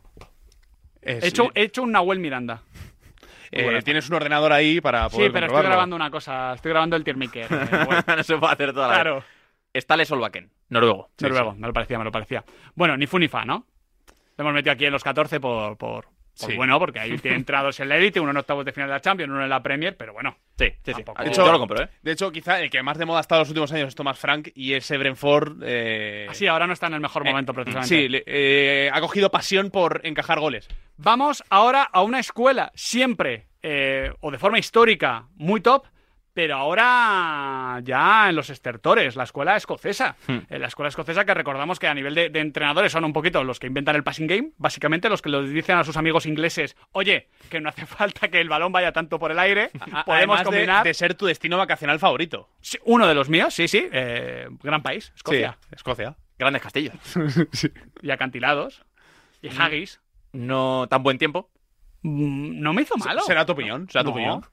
[1.02, 2.62] Eh, He, hecho, he hecho un Nahuel Miranda.
[3.52, 3.82] Eh, Bueno.
[3.82, 6.54] tienes un ordenador ahí para Sí, poder pero estoy grabando una cosa.
[6.54, 7.48] Estoy grabando el tier maker.
[7.50, 8.04] eh, bueno.
[8.18, 9.16] no se puede hacer toda la Claro.
[9.16, 9.24] vez.
[9.74, 11.10] Está Le Solbakken, noruego.
[11.18, 11.60] Sí, Noruego, sí.
[11.60, 12.44] me lo parecía, me lo parecía.
[12.76, 13.66] Bueno, ni fu ni fa, ¿no?
[14.38, 16.56] Lo hemos metido aquí en los 14 por, por, Sí.
[16.56, 19.02] bueno, porque ahí tienen entrados en la élite, uno en octavos de final de la
[19.02, 20.38] Champions, uno en la Premier, pero bueno.
[20.56, 21.04] Sí, sí, sí.
[21.04, 21.90] Tampoco- De hecho, yo lo compro, ¿eh?
[22.04, 24.20] De hecho, quizá el que más de moda ha estado los últimos años es Thomas
[24.20, 25.64] Frank y ese Brentford.
[25.66, 26.28] Eh...
[26.34, 27.88] Sí, ahora no está en el mejor momento, precisamente.
[27.88, 30.68] Sí, eh, ha cogido pasión por encajar goles.
[30.98, 35.88] Vamos ahora a una escuela siempre, eh, o de forma histórica, muy top,
[36.38, 40.16] pero ahora ya en los estertores, la escuela escocesa.
[40.28, 40.38] Hmm.
[40.52, 43.44] Eh, la escuela escocesa que recordamos que a nivel de, de entrenadores son un poquito
[43.44, 46.78] los que inventan el passing game, básicamente los que les dicen a sus amigos ingleses,
[46.92, 50.38] oye, que no hace falta que el balón vaya tanto por el aire, A- podemos
[50.38, 50.84] de- combinar...
[50.84, 52.50] De, ser tu destino vacacional favorito.
[52.62, 55.58] Sí, uno de los míos, sí, sí, eh, gran país, Escocia.
[55.70, 56.16] Sí, Escocia.
[56.38, 56.94] Grandes castillos.
[58.04, 58.86] Y acantilados.
[59.42, 60.02] Y haggis.
[60.34, 61.50] No tan buen tiempo.
[62.04, 63.22] Mm, No me hizo malo.
[63.22, 64.14] Será tu opinión, será tu No.
[64.14, 64.46] opinión.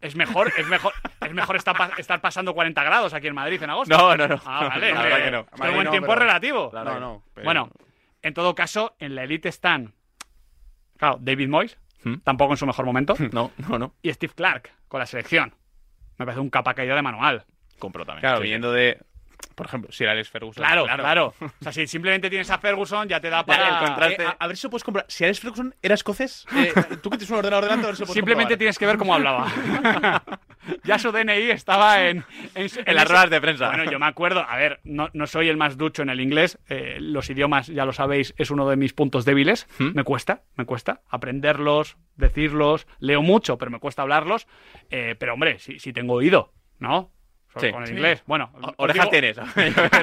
[0.00, 3.60] Es mejor, es mejor, es mejor estar, pa- estar pasando 40 grados aquí en Madrid
[3.62, 3.96] en agosto.
[3.96, 4.40] No, no, no.
[4.46, 4.92] Ah, vale.
[4.94, 5.46] La verdad que no.
[5.66, 6.70] El buen no, tiempo pero- es relativo.
[6.70, 7.70] Claro no, pero- Bueno,
[8.22, 9.92] en todo caso, en la elite están,
[10.96, 12.18] claro, David Moyes, ¿Mm?
[12.18, 13.94] tampoco en su mejor momento, No, no, no.
[14.02, 15.54] y Steve Clark con la selección.
[16.16, 17.44] Me parece un capa caída de manual.
[17.78, 18.20] Compro también.
[18.22, 18.42] Claro, sí.
[18.44, 19.00] viniendo de.
[19.54, 20.62] Por ejemplo, si era Alex Ferguson.
[20.64, 23.68] Claro, claro, O sea, si simplemente tienes a Ferguson, ya te da para.
[23.80, 25.04] el contraste- Eh, a, a ver si puedes comprar.
[25.08, 26.72] Si Alex Ferguson era escocés, eh,
[27.02, 28.58] tú que tienes un ordenador delante, a ver si puedes Simplemente comprobar.
[28.58, 29.50] tienes que ver cómo hablaba.
[30.84, 32.24] ya su DNI estaba en, en,
[32.54, 33.68] En las ese- ruedas de prensa.
[33.68, 36.58] Bueno, yo me acuerdo, a ver, no, no soy el más ducho en el inglés,
[36.68, 39.66] eh, los idiomas, ya lo sabéis, es uno de mis puntos débiles.
[39.78, 39.90] ¿Mm?
[39.94, 44.46] Me cuesta, me cuesta aprenderlos, decirlos, leo mucho, pero me cuesta hablarlos.
[44.90, 47.10] Eh, pero hombre, si, si tengo oído, ¿no?
[47.52, 47.72] Sobre Sí.
[47.72, 48.22] Con el inglés.
[48.26, 49.36] Bueno, orejas digo- tienes.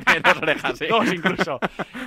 [0.05, 0.88] Tienes dos orejas, sí.
[0.88, 1.60] Dos incluso.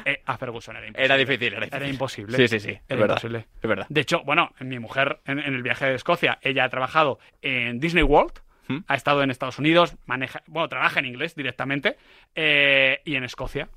[0.05, 1.05] Eh, a Ferguson era imposible.
[1.05, 1.89] Era difícil, era difícil.
[1.89, 2.37] imposible.
[2.37, 2.71] Sí, sí, sí.
[2.71, 3.15] Es Era verdad.
[3.17, 3.47] imposible.
[3.63, 3.87] Es verdad.
[3.89, 7.79] De hecho, bueno, mi mujer en, en el viaje de Escocia, ella ha trabajado en
[7.79, 8.33] Disney World,
[8.67, 8.79] ¿Mm?
[8.89, 11.97] ha estado en Estados Unidos, maneja, bueno, trabaja en inglés directamente,
[12.35, 13.69] eh, y en Escocia.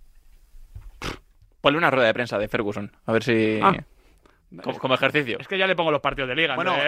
[1.61, 2.91] Ponle una rueda de prensa de Ferguson.
[3.05, 3.59] A ver si.
[3.61, 3.75] Ah.
[4.63, 5.37] Como, como ejercicio.
[5.39, 6.55] Es que ya le pongo los partidos de liga.
[6.55, 6.83] Bueno, ¿no?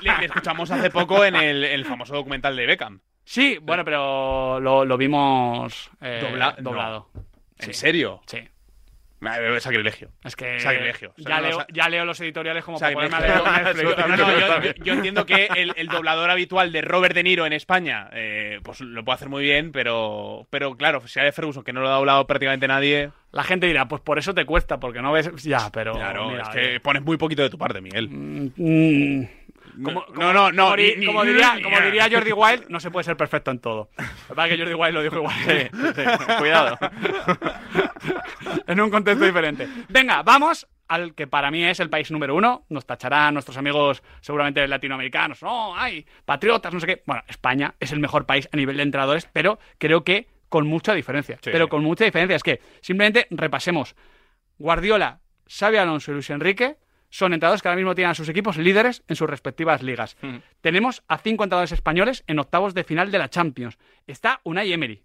[0.00, 3.00] le, le escuchamos hace poco en el, el famoso documental de Beckham.
[3.28, 6.62] Sí, bueno, pero lo, lo vimos eh, Dobla- no.
[6.62, 7.10] doblado.
[7.58, 7.72] ¿En Sí.
[7.74, 8.20] serio?
[8.26, 8.38] Sí.
[9.20, 10.10] Eh, Sacrilegio.
[10.22, 11.12] Es que Sacrilegio.
[11.16, 13.34] Ya, leo, ya leo los editoriales como para ponerme a leer.
[13.98, 17.52] No, no, yo, yo- entiendo que el, el doblador habitual de Robert De Niro en
[17.52, 21.72] España, eh, pues lo puede hacer muy bien, pero, pero claro, si hay Ferguson que
[21.72, 25.02] no lo ha doblado prácticamente nadie, La gente dirá, pues por eso te cuesta, porque
[25.02, 25.30] no ves.
[25.42, 25.94] Ya, pero.
[25.94, 28.08] claro, mira, es que pones muy poquito de tu parte, Miguel.
[28.08, 29.24] Mm,
[29.82, 32.80] como, no, no, no, como, ni- como ni- diría, ni- como diría Jordi Wild, no
[32.80, 33.90] se puede ser perfecto en todo.
[33.96, 35.34] Lo que pasa es que Jordi Wild lo dijo igual.
[36.38, 36.78] Cuidado.
[38.66, 39.68] en un contexto diferente.
[39.88, 42.64] Venga, vamos al que para mí es el país número uno.
[42.70, 45.42] Nos tacharán nuestros amigos seguramente latinoamericanos.
[45.42, 47.02] No, hay patriotas, no sé qué.
[47.06, 50.94] Bueno, España es el mejor país a nivel de entrenadores, pero creo que con mucha
[50.94, 51.36] diferencia.
[51.42, 51.50] Sí.
[51.52, 52.36] Pero con mucha diferencia.
[52.36, 53.94] Es que simplemente repasemos.
[54.58, 56.76] Guardiola, Xavi Alonso y Luis Enrique
[57.10, 60.16] son entrenadores que ahora mismo tienen a sus equipos líderes en sus respectivas ligas.
[60.60, 63.78] Tenemos a cinco entrenadores españoles en octavos de final de la Champions.
[64.06, 65.02] Está Unai Emery.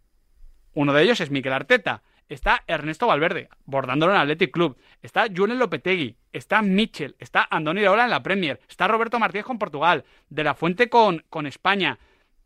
[0.74, 2.02] Uno de ellos es Miquel Arteta.
[2.30, 4.78] Está Ernesto Valverde, bordándolo en Athletic Club.
[5.02, 6.16] Está Julen Lopetegui.
[6.32, 7.16] Está Mitchell.
[7.20, 8.60] Está Andoni Iraola en la Premier.
[8.68, 10.04] Está Roberto Martínez con Portugal.
[10.30, 12.00] De la Fuente con, con España.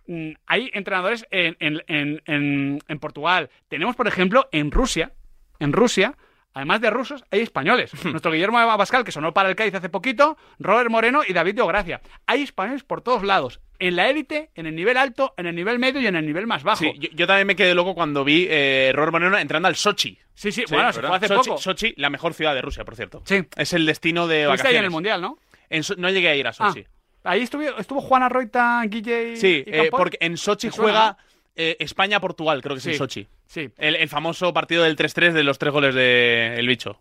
[0.08, 3.50] Mm, Hay entrenadores en, en- en- en- en Portugal.
[3.70, 5.13] Tenemos, por ejemplo, en Rusia.
[5.60, 6.15] En Rusia,
[6.58, 7.91] además de rusos, hay españoles.
[8.06, 11.62] Nuestro Guillermo Abascal, que sonó para el Cádiz hace poquito, Robert Moreno y David de
[11.62, 12.02] Ogracia.
[12.26, 13.62] Hay españoles por todos lados.
[13.80, 16.48] En la élite, en el nivel alto, en el nivel medio y en el nivel
[16.48, 16.80] más bajo.
[16.80, 20.17] Sí, yo, yo también me quedé loco cuando vi eh, Robert Moreno entrando al Sochi.
[20.34, 21.62] Sí, sí, bueno, se fue hace Sochi, poco.
[21.62, 23.22] Sochi, la mejor ciudad de Rusia, por cierto.
[23.26, 23.43] Sí.
[23.56, 24.72] Es el destino de vacaciones.
[24.74, 25.38] ahí en el Mundial, ¿no?
[25.70, 26.86] En So- no llegué a ir a Sochi.
[27.24, 30.76] Ah, ahí estuvo, estuvo Juana Roita, Guille y, Sí, y eh, porque en Sochi ¿Te
[30.76, 31.17] suena, juega
[31.58, 33.28] eh, España-Portugal, creo que Sí, es en Sochi.
[33.48, 33.70] Sí.
[33.78, 37.00] El, el famoso partido del 3-3 de los tres goles de El Bicho.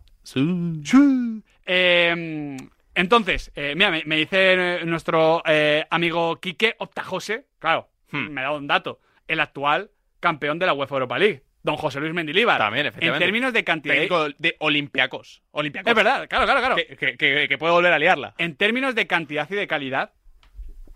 [1.65, 2.57] Eh,
[2.95, 8.29] entonces, eh, mira, me, me dice nuestro eh, amigo Quique Optajose, claro, Hmm.
[8.29, 9.91] me da un dato, el actual
[10.21, 12.57] campeón de la UEFA Europa League, don José Luis Mendilíbar.
[12.57, 13.25] También, En efectivamente.
[13.25, 13.95] términos de cantidad...
[13.95, 15.43] Técnico de Olympiacos.
[15.51, 15.89] Olympiacos.
[15.91, 16.75] Es verdad, claro, claro, claro.
[16.77, 18.33] Que, que- que- que puede volver a liarla.
[18.37, 20.13] En términos de cantidad y de calidad,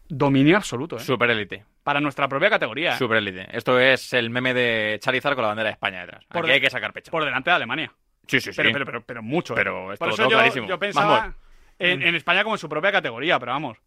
[0.08, 1.00] dominio absoluto, ¿eh?
[1.02, 1.66] Super élite.
[1.84, 2.94] Para nuestra propia categoría.
[2.94, 2.98] ¿eh?
[2.98, 3.48] Super élite.
[3.58, 6.24] Esto es el meme de Charizard con la bandera de España detrás.
[6.26, 7.12] Por Aquí de- hay que sacar pecho.
[7.12, 7.92] Por delante de Alemania.
[8.28, 8.58] Sí, sí, sí.
[8.62, 9.54] Pero, pero, pero, pero mucho.
[9.54, 9.58] ¿eh?
[9.58, 10.68] Pero esto Por lo eso tengo yo, clarísimo.
[10.68, 11.36] yo pensaba Vamos.
[11.80, 13.78] en, en España como en su propia categoría, pero vamos.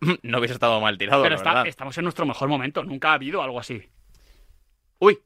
[0.22, 2.84] No hubiese estado mal tirado, pero está- estamos en nuestro mejor momento.
[2.84, 3.88] Nunca ha habido algo así.
[4.98, 5.18] Uy.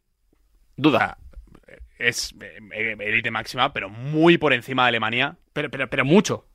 [0.77, 1.19] Duda.
[1.99, 5.37] Es eh, élite máxima, pero muy por encima de Alemania.
[5.53, 6.47] Pero, pero, pero mucho.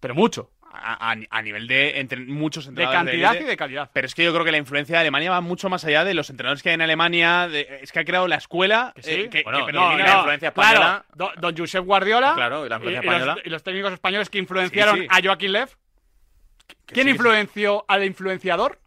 [0.00, 0.52] Pero mucho.
[0.76, 3.04] A, a- a nivel de entre muchos De entrenadores.
[3.12, 3.44] cantidad élite.
[3.44, 3.90] y de calidad.
[3.92, 6.14] Pero es que yo creo que la influencia de Alemania va mucho más allá de
[6.14, 7.46] los entrenadores que hay en Alemania.
[7.48, 8.92] de- es que ha creado la escuela.
[8.96, 9.10] Que sí.
[9.12, 11.04] eh, que, Bueno, que no, predomina no, la influencia Claro, española.
[11.14, 13.42] do- don Josep Guardiola Claro, y la influencia y- y los- española.
[13.44, 15.08] y los técnicos españoles que influenciaron Sí, sí.
[15.10, 15.68] a Joaquín Lev.
[16.86, 18.78] ¿Quién influenció al influenciador?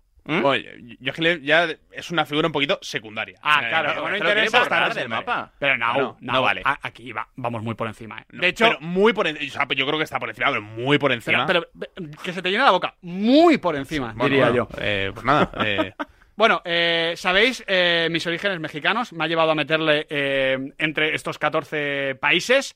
[0.44, 3.40] Oye, Joachim Löw ya es una figura un poquito secundaria.
[3.42, 5.52] Ah, Eh, claro, pero- no interesa estar del mapa.
[5.60, 6.62] Pero no, no, no, no vale.
[6.66, 8.20] a- Aquí va, vamos muy por encima.
[8.20, 8.26] ¿eh?
[8.30, 9.48] De hecho, pero muy por encima.
[9.48, 11.46] O sea, yo creo que está por encima, pero muy por encima.
[11.46, 11.92] pero, pero,
[12.24, 12.96] que se te llena la boca.
[13.02, 14.78] Muy por encima, Bueno, diría bueno, yo.
[14.82, 15.50] eh, pues nada.
[15.66, 15.94] eh,
[16.38, 19.12] Bueno, eh, sabéis eh, mis orígenes mexicanos.
[19.12, 22.76] Me ha llevado a meterle eh, entre estos 14 países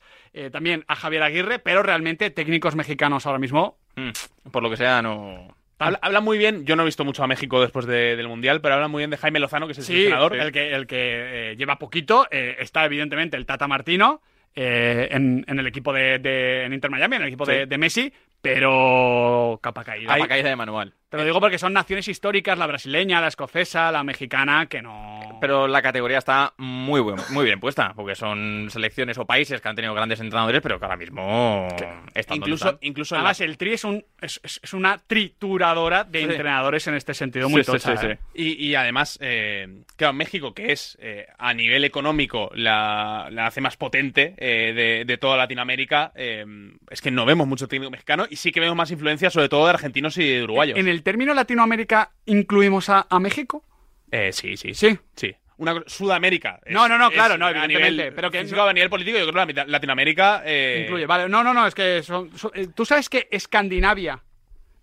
[0.50, 3.78] también a Javier Aguirre, pero realmente técnicos mexicanos ahora mismo.
[3.94, 5.46] mm, por lo que sea, no.
[5.82, 6.64] Habla, habla muy bien.
[6.66, 9.10] Yo no he visto mucho a México después de- del Mundial, pero habla muy bien
[9.10, 10.36] de Jaime Lozano, que es el Sí, seleccionador.
[10.36, 12.26] el que, el que eh, lleva poquito.
[12.30, 14.20] eh, está evidentemente el Tata Martino
[14.54, 17.52] eh, en, en el equipo de, de- en Inter Miami, en el equipo Sí.
[17.52, 20.12] de, de Messi, pero capa caída.
[20.14, 20.92] Capa caída de manual.
[21.12, 25.36] Te lo digo porque son naciones históricas, la brasileña, la escocesa, la mexicana, que no...
[25.42, 29.68] Pero la categoría está muy, buen- muy bien puesta, porque son selecciones o países que
[29.68, 31.68] han tenido grandes entrenadores, pero que ahora mismo
[32.14, 32.78] están donde incluso, están.
[32.80, 34.40] incluso Además, la- el Tri es, un, es,
[34.72, 36.24] una trituradora de Sí.
[36.24, 38.18] entrenadores en este sentido muy Sí, sí, tocha, sí, ¿eh?
[38.34, 38.42] sí.
[38.60, 43.60] Y, y además, eh, claro, México, que es eh, a nivel económico la, la hace
[43.60, 46.44] más potente eh, de, de toda Latinoamérica, eh,
[46.88, 49.64] es que no vemos mucho técnico mexicano y sí que vemos más influencia, sobre todo
[49.64, 50.78] de argentinos y de uruguayos.
[50.78, 53.64] En el término Latinoamérica, ¿incluimos a, a México?
[54.10, 54.74] Eh, sí, sí.
[54.74, 54.98] Sí.
[55.16, 55.34] Sí.
[55.58, 56.58] Una, Sudamérica.
[56.66, 59.16] No, no, no, es claro, no, a evidentemente, nivel pero que físico, a nivel político,
[59.18, 60.42] yo creo que la mitad- Latinoamérica.
[60.44, 61.28] eh, Incluye, vale.
[61.28, 64.22] No, no, no, es que son, son- eh, tú sabes que Escandinavia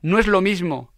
[0.02, 0.94] no es lo mismo.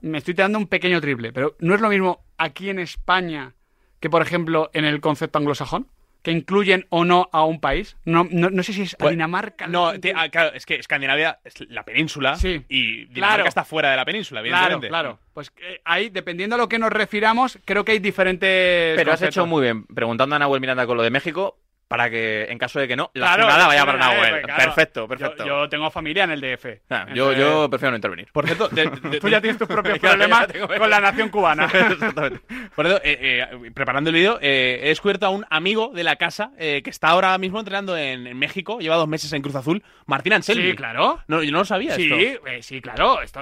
[0.00, 3.54] Me estoy tirando un pequeño triple, pero no es lo mismo aquí en España
[3.98, 5.88] que, por ejemplo, en el concepto anglosajón,
[6.22, 7.96] que incluyen o no a un país.
[8.04, 9.66] No, no, no sé si es a Pues, Dinamarca.
[9.66, 12.64] No, te- ah, claro, es que Escandinavia es la península Sí.
[12.68, 13.48] y Dinamarca Claro.
[13.48, 14.88] está fuera de la península, Claro, evidentemente.
[14.88, 15.18] claro.
[15.32, 18.96] Pues eh, ahí, dependiendo a lo que nos refiramos, creo que hay diferentes.
[18.96, 21.56] Pero has hecho muy bien preguntando a Nahuel Miranda con lo de México,
[21.88, 24.30] para que en caso de que no, la Claro, jornada vaya para no, eh, Nahuel.
[24.30, 24.62] pues, claro.
[24.64, 25.46] Perfecto, perfecto.
[25.46, 26.66] Yo, tengo familia en el DF.
[26.90, 28.28] Ah, yo, Entonces- yo prefiero no intervenir.
[28.32, 30.46] Por cierto, de- de- Tú ya tienes tus propios problemas
[30.78, 31.64] con la nación cubana.
[31.74, 32.40] Exactamente.
[32.74, 36.16] Por eso, eh, eh, preparando el vídeo, eh, he descubierto a un amigo de la
[36.16, 39.54] casa eh, que está ahora mismo entrenando en, en México, lleva dos meses en Cruz
[39.54, 40.70] Azul, Martín Anselmi.
[40.70, 41.20] Sí, claro.
[41.26, 42.46] No, yo no lo sabía Sí, esto.
[42.46, 43.22] eh, sí, claro.
[43.22, 43.40] Esto,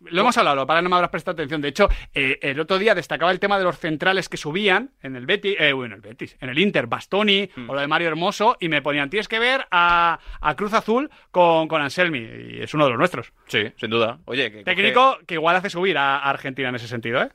[0.00, 1.60] lo hemos hablado, para que no me habrás prestado atención.
[1.60, 5.16] De hecho, eh, el otro día destacaba el tema de los centrales que subían en
[5.16, 7.70] el Betis, eh, bueno, el Betis, en el Inter, Bastoni Mm.
[7.70, 11.10] o lo de Mario Hermoso, y me ponían, tienes que ver a, a Cruz Azul
[11.30, 13.32] con, con Anselmi, y es uno de los nuestros.
[13.46, 14.18] Sí, sin duda.
[14.26, 17.30] Oye, que Técnico que igual hace subir a a Argentina en ese sentido, ¿eh?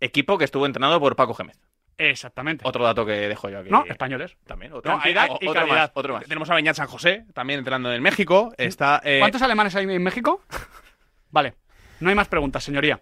[0.00, 1.58] Equipo que estuvo entrenado por Paco Gémez.
[1.98, 2.66] Exactamente.
[2.66, 3.68] Otro dato que dejo yo aquí.
[3.68, 4.36] No, españoles.
[4.46, 4.92] También, otro.
[4.92, 6.24] Ah, y otro más, otro más.
[6.24, 8.54] Tenemos a Beñat San José, también entrenando en México.
[8.56, 10.42] Está, eh, ¿Cuántos alemanes hay en México?
[11.30, 11.54] vale,
[12.00, 13.00] no hay más preguntas, señoría.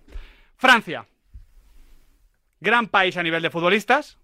[0.57, 1.07] Francia.
[2.61, 4.19] Gran país a nivel de futbolistas.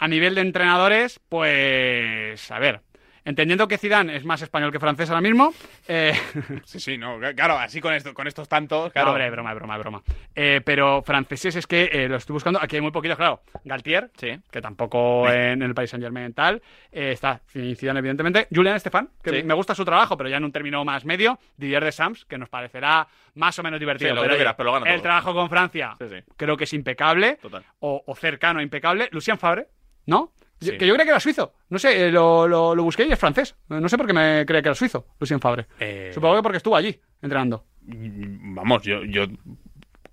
[0.00, 2.50] A nivel de entrenadores, pues...
[2.50, 2.80] A ver.
[3.22, 5.52] Entendiendo que Zidane es más español que francés ahora mismo.
[5.86, 6.14] eh,
[6.64, 10.02] Sí, sí, no, claro, así con, esto, con estos tantos, No, hombre, broma, broma, broma.
[10.34, 12.58] Eh, pero franceses es que eh, lo estoy buscando.
[12.62, 13.42] Aquí hay muy poquitos, claro.
[13.62, 16.62] Galtier, que tampoco en, el país Saint Germain tal.
[16.90, 18.48] Está Zidane, evidentemente.
[18.52, 19.42] Julian Estefan, que Sí.
[19.42, 21.38] me gusta su trabajo, pero ya en un término más medio.
[21.58, 24.10] Didier de Sams, que nos parecerá más o menos divertido.
[24.12, 25.02] Sí, lo pero, quieras, pero lo gana el todo.
[25.02, 26.16] trabajo con Francia Sí, sí.
[26.38, 27.36] creo que es impecable.
[27.36, 27.62] Total.
[27.80, 29.10] O, o cercano a impecable.
[29.12, 29.66] Lucien Fabre,
[30.10, 30.32] ¿no?
[30.60, 30.76] Yo-.
[30.76, 31.54] Que yo creía que era suizo.
[31.70, 33.56] No sé, eh, lo, lo- lo busqué y es francés.
[33.68, 35.66] No sé por qué me creía que era suizo, Lucien Fabre.
[35.78, 37.64] Eh, Supongo que porque estuvo allí, entrenando.
[37.82, 39.24] Vamos, yo, yo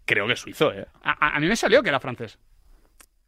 [0.05, 0.85] creo que es suizo, ¿eh?
[1.03, 2.39] A, a- mí me salió que era francés.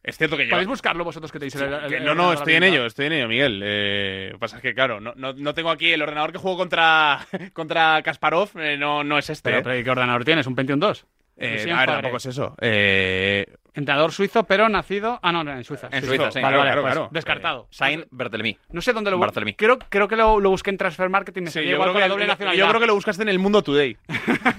[0.02, 0.52] Es cierto que yo...
[0.52, 3.08] Podéis buscarlo vosotros que tenéis el, el- Que el no, no, estoy en ello, estoy
[3.08, 3.62] en ello, Miguel.
[3.66, 6.38] Eh, lo que pasa es que, claro, no, no, no tengo aquí el ordenador que
[6.38, 7.20] juego contra,
[7.54, 9.50] contra Kasparov, eh, no, no es este.
[9.50, 9.64] Pero, eh.
[9.64, 10.48] pero ¿y ¿qué ordenador tienes?
[10.48, 11.06] ¿Un Pentium 2?
[11.42, 11.92] Eh, a ver, Favre.
[11.94, 12.56] tampoco es eso.
[12.60, 15.20] Eh, Entrenador suizo, pero nacido.
[15.22, 15.88] Ah, no, no, en Suiza.
[15.92, 16.42] En Suiza, sí.
[16.42, 17.10] Vale, claro, vale, claro, pues, claro.
[17.12, 17.68] Descartado.
[17.70, 18.58] Saint Barthélemy.
[18.72, 19.54] No sé dónde lo Barthélemy.
[19.54, 21.94] Creo, creo que lo, lo busqué en Transfer Market y me sí, yo, igual creo
[21.94, 22.66] con que, la doble lo- nacionalidad.
[22.66, 23.96] yo creo que lo buscaste en el Mundo Today.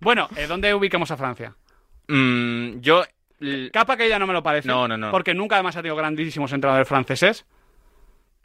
[0.00, 1.54] Bueno, eh, ¿dónde ubicamos a Francia?
[2.08, 3.02] Mm, yo.
[3.72, 4.66] Capa que ya no me lo parece.
[4.68, 5.10] No, no, no.
[5.10, 7.46] Porque nunca además ha tenido grandísimos entrenadores franceses.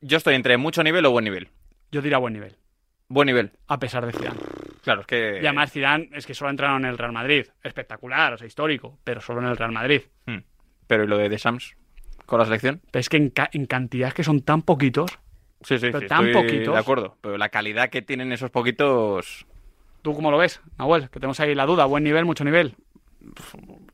[0.02, 1.50] Yo estoy entre mucho nivel o buen nivel.
[1.92, 2.56] Yo diría buen nivel.
[3.08, 3.52] Buen nivel.
[3.68, 4.40] A pesar de Zidane.
[4.84, 5.36] Claro, es que.
[5.42, 7.46] Y además Zidane es que solo ha entrenado en el Real Madrid.
[7.64, 8.98] Espectacular, o sea, histórico.
[9.04, 10.02] Pero solo en el Real Madrid.
[10.26, 10.40] Hmm.
[10.88, 11.76] Pero ¿y lo de Deschamps
[12.26, 12.82] con la selección?
[12.92, 15.12] Pero es que en, ca- en cantidades que son tan poquitos.
[15.62, 16.08] Sí, sí, Pero sí.
[16.08, 16.74] tan estoy poquitos.
[16.74, 17.18] De acuerdo.
[17.22, 19.46] Pero la calidad que tienen esos poquitos.
[20.02, 21.10] ¿Tú cómo lo ves, Nahuel?
[21.10, 21.86] Que tenemos ahí la duda.
[21.86, 22.76] Buen nivel, mucho nivel.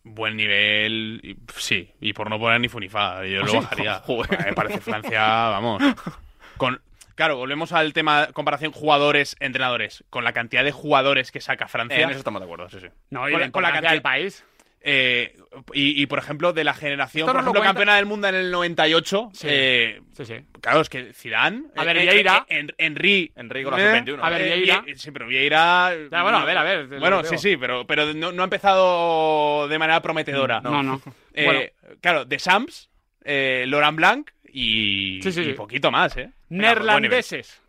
[0.04, 1.90] Buen nivel, sí.
[2.02, 3.56] Y por no poner ni funifa, yo ¿Ah, lo sí?
[3.58, 3.94] bajaría.
[4.00, 4.46] Joder.
[4.46, 5.82] Me parece Francia, vamos.
[6.58, 6.82] Con,
[7.22, 10.04] claro, volvemos al tema comparación jugadores-entrenadores.
[10.10, 12.02] Con la cantidad de jugadores que saca Francia.
[12.02, 12.88] En eso estamos de acuerdo, sí, sí.
[13.12, 14.44] No, y Con la con cantidad- del país.
[14.84, 15.36] Eh,
[15.74, 18.50] y, y, por ejemplo, de la generación, Esto por ejemplo, campeona del mundo en el
[18.50, 19.30] 98.
[19.32, 19.48] Sí.
[19.48, 20.34] eh, Sí, sí.
[20.60, 21.66] Claro, es que Zidane.
[21.76, 22.46] A ver, eh, Vieira.
[22.50, 23.32] eh, en- Henry.
[23.36, 24.20] Henry con la eh, sub-21.
[24.24, 24.82] A ver, Vieira.
[24.84, 25.92] Vie- Sí, pero Vieira.
[26.12, 29.68] Ya, bueno, a ver, a ver, Bueno, sí, sí, pero, pero no, no ha empezado
[29.68, 30.62] de manera prometedora.
[30.62, 31.00] No, no.
[31.36, 31.62] Eh, Bueno.
[32.02, 32.90] Claro, de Sams,
[33.24, 35.54] eh, Laurent Blanc y, Sí, sí, y sí.
[35.54, 36.32] poquito más, ¿eh?
[36.50, 36.66] Nivel.
[36.76, 37.62] Neerlandeses.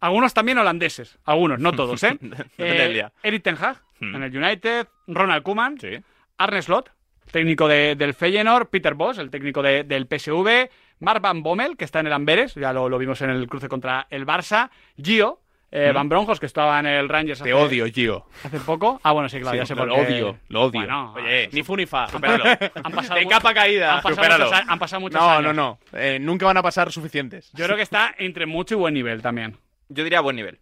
[0.00, 1.18] Algunos también holandeses.
[1.24, 2.18] Algunos, no todos, ¿eh?
[2.58, 3.06] Eh.
[3.22, 4.16] Eric Ten Hag, Hmm.
[4.16, 4.88] en el United.
[5.06, 5.78] Ronald Koeman.
[5.80, 5.98] Sí.
[6.36, 6.90] Arne Slot,
[7.30, 8.66] técnico de- del Feyenoord.
[8.68, 10.68] Peter Boss, el técnico de- del PSV.
[11.00, 12.54] Mark Van Bommel, que está en el Amberes.
[12.54, 14.70] Ya lo, lo vimos en el cruce contra el Barça.
[15.00, 15.40] Gio.
[15.76, 15.94] Eh, Mm.
[15.94, 18.26] Van Bronjos, que estaba en el Rangers Te hace, odio, Gio.
[18.44, 19.00] hace poco.
[19.02, 20.12] Ah, bueno, sí, claro, Sí, ya sé lo por qué.
[20.14, 20.80] odio, lo odio.
[20.80, 22.06] Bueno, Oye, ni fu ni fa.
[22.10, 22.44] Supéralo.
[22.84, 23.94] Han pasado de mu- capa caída.
[23.96, 24.44] han pasado supéralo.
[24.46, 25.42] muchos a- han pasado muchos no, años.
[25.42, 27.50] No, no, Eh, nunca van a pasar suficientes.
[27.54, 29.56] Yo creo que está entre mucho y buen nivel también.
[29.88, 30.60] Yo diría buen nivel.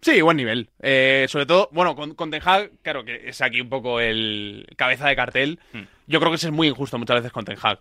[0.00, 0.68] Sí, buen nivel.
[0.82, 4.66] Eh, sobre todo, bueno, con, con Ten Hag, claro que es aquí un poco el
[4.76, 5.58] cabeza de cartel.
[5.72, 5.82] Hmm.
[6.06, 7.80] Yo creo que eso es muy injusto muchas veces con Ten Hag.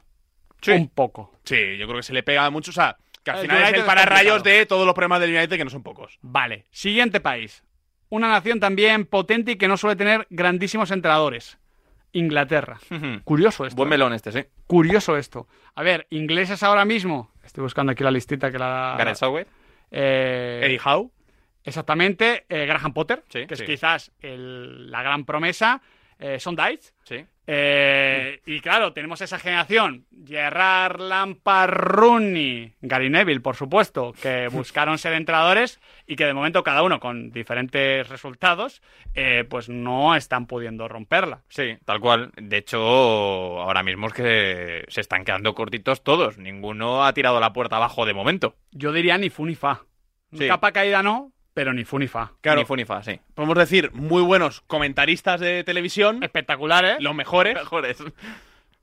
[0.68, 1.34] Un poco.
[1.44, 2.72] Sí, yo creo que se le pega mucho.
[2.72, 5.64] O sea, que al final es el pararrayos de todos los problemas del United, que
[5.64, 6.18] no son pocos.
[6.22, 6.66] Vale.
[6.72, 7.64] Siguiente país.
[8.10, 11.58] Una nación también potente y que no suele tener grandísimos entrenadores.
[12.12, 12.78] Inglaterra.
[13.24, 13.76] Curioso esto.
[13.76, 13.92] Buen ¿eh?
[13.92, 14.46] melón este, sí.
[14.68, 15.48] Curioso esto.
[15.74, 17.32] A ver, ingleses ahora mismo.
[17.44, 18.96] Estoy buscando aquí la listita que la.
[18.98, 19.50] Gareth Southgate.
[19.90, 21.10] Eh, Eddie Howe.
[21.64, 22.46] Exactamente.
[22.50, 23.66] eh, Graham Potter, Sí, que es sí.
[23.66, 25.82] quizás el- la gran promesa.
[26.20, 26.56] Eh, Son.
[27.04, 27.26] Sí.
[27.46, 34.98] Eh, y claro, tenemos esa generación, Gerard, Lampard, Rooney, Gary Neville, por supuesto, que buscaron
[34.98, 38.82] ser entrenadores y que de momento cada uno con diferentes resultados,
[39.14, 41.44] eh, pues no están pudiendo romperla.
[41.50, 42.32] Sí, tal cual.
[42.38, 46.38] De hecho, ahora mismo es que se están quedando cortitos todos.
[46.38, 48.56] Ninguno ha tirado la puerta abajo de momento.
[48.72, 49.82] Yo diría ni fu ni fa.
[50.32, 50.48] Sí.
[50.48, 52.32] Capa caída no, pero ni fu ni fa.
[52.42, 52.60] Claro.
[52.62, 53.20] Ni fu ni fa, sí.
[53.36, 56.24] Podemos decir, muy buenos comentaristas de televisión.
[56.24, 56.98] Espectaculares.
[57.00, 57.54] Los mejores.
[57.56, 57.98] Mejores.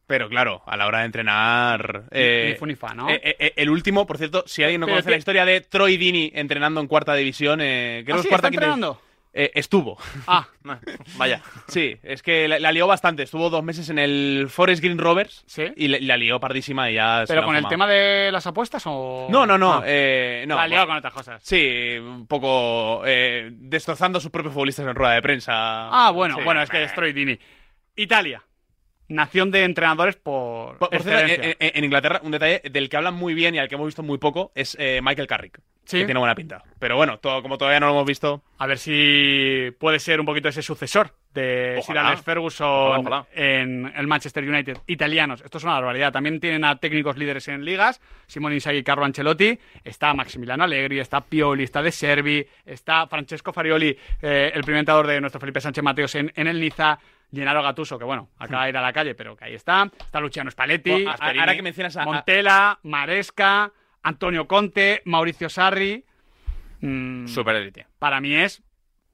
[0.06, 2.04] Pero claro, a la hora de entrenar.
[2.11, 3.09] eh, ni fu ni fa, ¿no?
[3.09, 5.61] eh, eh, el último, por cierto, si alguien no Pero conoce que- la historia de
[5.61, 8.28] Troy Dini entrenando en cuarta división, eh, creo ¿Ah, que es sí?
[8.28, 9.00] cuarta ¿Está entrenando?
[9.32, 9.96] Eh, estuvo.
[10.26, 10.48] Ah,
[11.16, 11.40] Vaya.
[11.68, 13.22] Sí, es que la, la lió bastante.
[13.22, 15.66] Estuvo dos meses en el Forest Green Rovers sí.
[15.76, 19.28] y la, la lió pardísima y ya ¿Pero con el tema de las apuestas o...?
[19.30, 19.74] No, no, no.
[19.74, 19.82] Ah.
[19.86, 21.42] eh, no La bueno, con otras cosas.
[21.44, 25.52] Sí, un poco eh, destrozando a sus propios futbolistas en rueda de prensa.
[25.54, 26.42] Ah, bueno, Sí.
[26.44, 27.38] bueno, es que es Troy Dini.
[27.96, 28.42] Italia.
[29.11, 33.35] Nación de entrenadores por, Por, por cierto, en, Inglaterra, un detalle del que hablan muy
[33.35, 35.61] bien y al que hemos visto muy poco es eh, Michael Carrick.
[35.85, 35.99] Sí.
[35.99, 36.62] Que tiene buena pinta.
[36.79, 38.42] Pero bueno, todo, como todavía no lo hemos visto.
[38.59, 41.99] A ver si puede ser un poquito ese sucesor de Sir.
[41.99, 43.27] Alex Ferguson Ojalá, ojalá.
[43.35, 44.79] en el Manchester United.
[44.87, 46.12] Italianos, esto es una barbaridad.
[46.12, 49.59] También tienen a técnicos líderes en ligas, Simone Inzaghi y Carlo Ancelotti.
[49.83, 55.09] Está Maximiliano Allegri, está Pioli, está De Servi, está Francesco Farioli, eh, el primer entrenador
[55.09, 57.01] de nuestro Felipe Sánchez Mateos en, en el Niza.
[57.32, 59.90] Gennaro Gattuso, que bueno, acaba de ir a la calle, pero que ahí está.
[59.98, 66.04] Está Luciano Spalletti, ahora que mencionas a- a- Montela, Maresca, Antonio Conte, Mauricio Sarri.
[66.80, 67.86] Mm, Super élite.
[67.98, 68.62] para mí es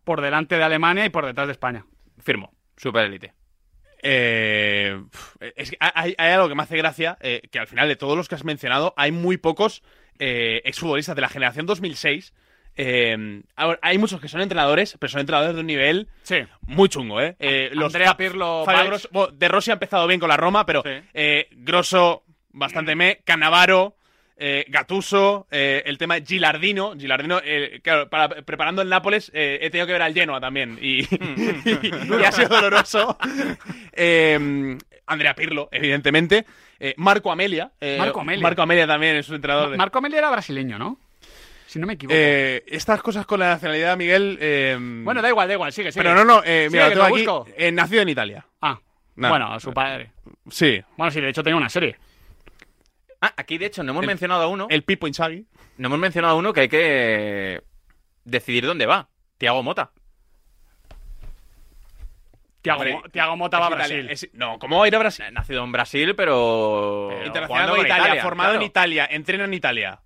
[0.05, 1.85] por delante de Alemania y por detrás de España.
[2.23, 2.53] Firmo.
[2.77, 3.35] Super élite.
[4.03, 5.03] Eh,
[5.57, 8.17] es que hay, hay algo que me hace gracia, eh, que al final de todos
[8.17, 9.83] los que has mencionado, hay muy pocos
[10.19, 12.33] eh, exfutbolistas de la generación 2006.
[12.77, 16.37] Eh, ahora, hay muchos que son entrenadores, pero son entrenadores de un nivel Sí.
[16.63, 17.35] muy chungo, ¿eh?
[17.39, 18.65] Eh, los Andrea Pirlo.
[18.67, 20.91] Grosso- bueno, de Rossi ha empezado bien con la Roma, pero Sí.
[21.15, 23.97] eh, Grosso bastante me, Canavaro,
[24.39, 29.71] eh, Gatuso, eh, el tema de Gilardino, Gilardino, eh, claro, para, preparando el Nápoles he
[29.71, 31.01] tenido que ver al Genoa también y,
[32.21, 33.17] y ha sido doloroso.
[33.93, 36.45] Eh, Andrea Pirlo, evidentemente.
[36.97, 37.73] Marco Amelia.
[37.99, 38.43] Marco Amelia.
[38.43, 39.71] Marco Amelia también es un entrenador.
[39.71, 40.99] de- Marco Amelia era brasileño, ¿no?
[41.67, 42.15] Si no me equivoco.
[42.17, 44.39] Eh, estas cosas con la nacionalidad, Miguel.
[44.41, 46.03] eh, bueno, da igual, da igual, sigue, sigue.
[46.03, 47.27] pero no, no, eh, Sigue, mira, lo que tengo lo aquí.
[47.27, 47.47] busco.
[47.57, 48.47] eh, nacido en Italia.
[48.63, 48.79] Ah,
[49.17, 50.13] bueno, su padre.
[50.51, 50.81] Sí.
[50.97, 51.97] Bueno, sí, de hecho tenía una serie.
[53.21, 54.67] Ah, aquí de hecho no hemos El- mencionado a uno.
[54.71, 55.45] El Pipo Inzaghi.
[55.79, 57.63] No hemos mencionado a uno que hay que
[58.25, 59.09] decidir dónde va.
[59.39, 59.91] Tiago Mota.
[62.63, 64.09] Tiago, Hombre, Tiago Mota va a Brasil.
[64.11, 65.25] es- no, ¿cómo va a ir a Brasil?
[65.33, 67.11] Nacido en Brasil, pero.
[67.25, 68.63] Internacional con con Italia, formado claro.
[68.63, 70.01] en Italia, entrena en Italia.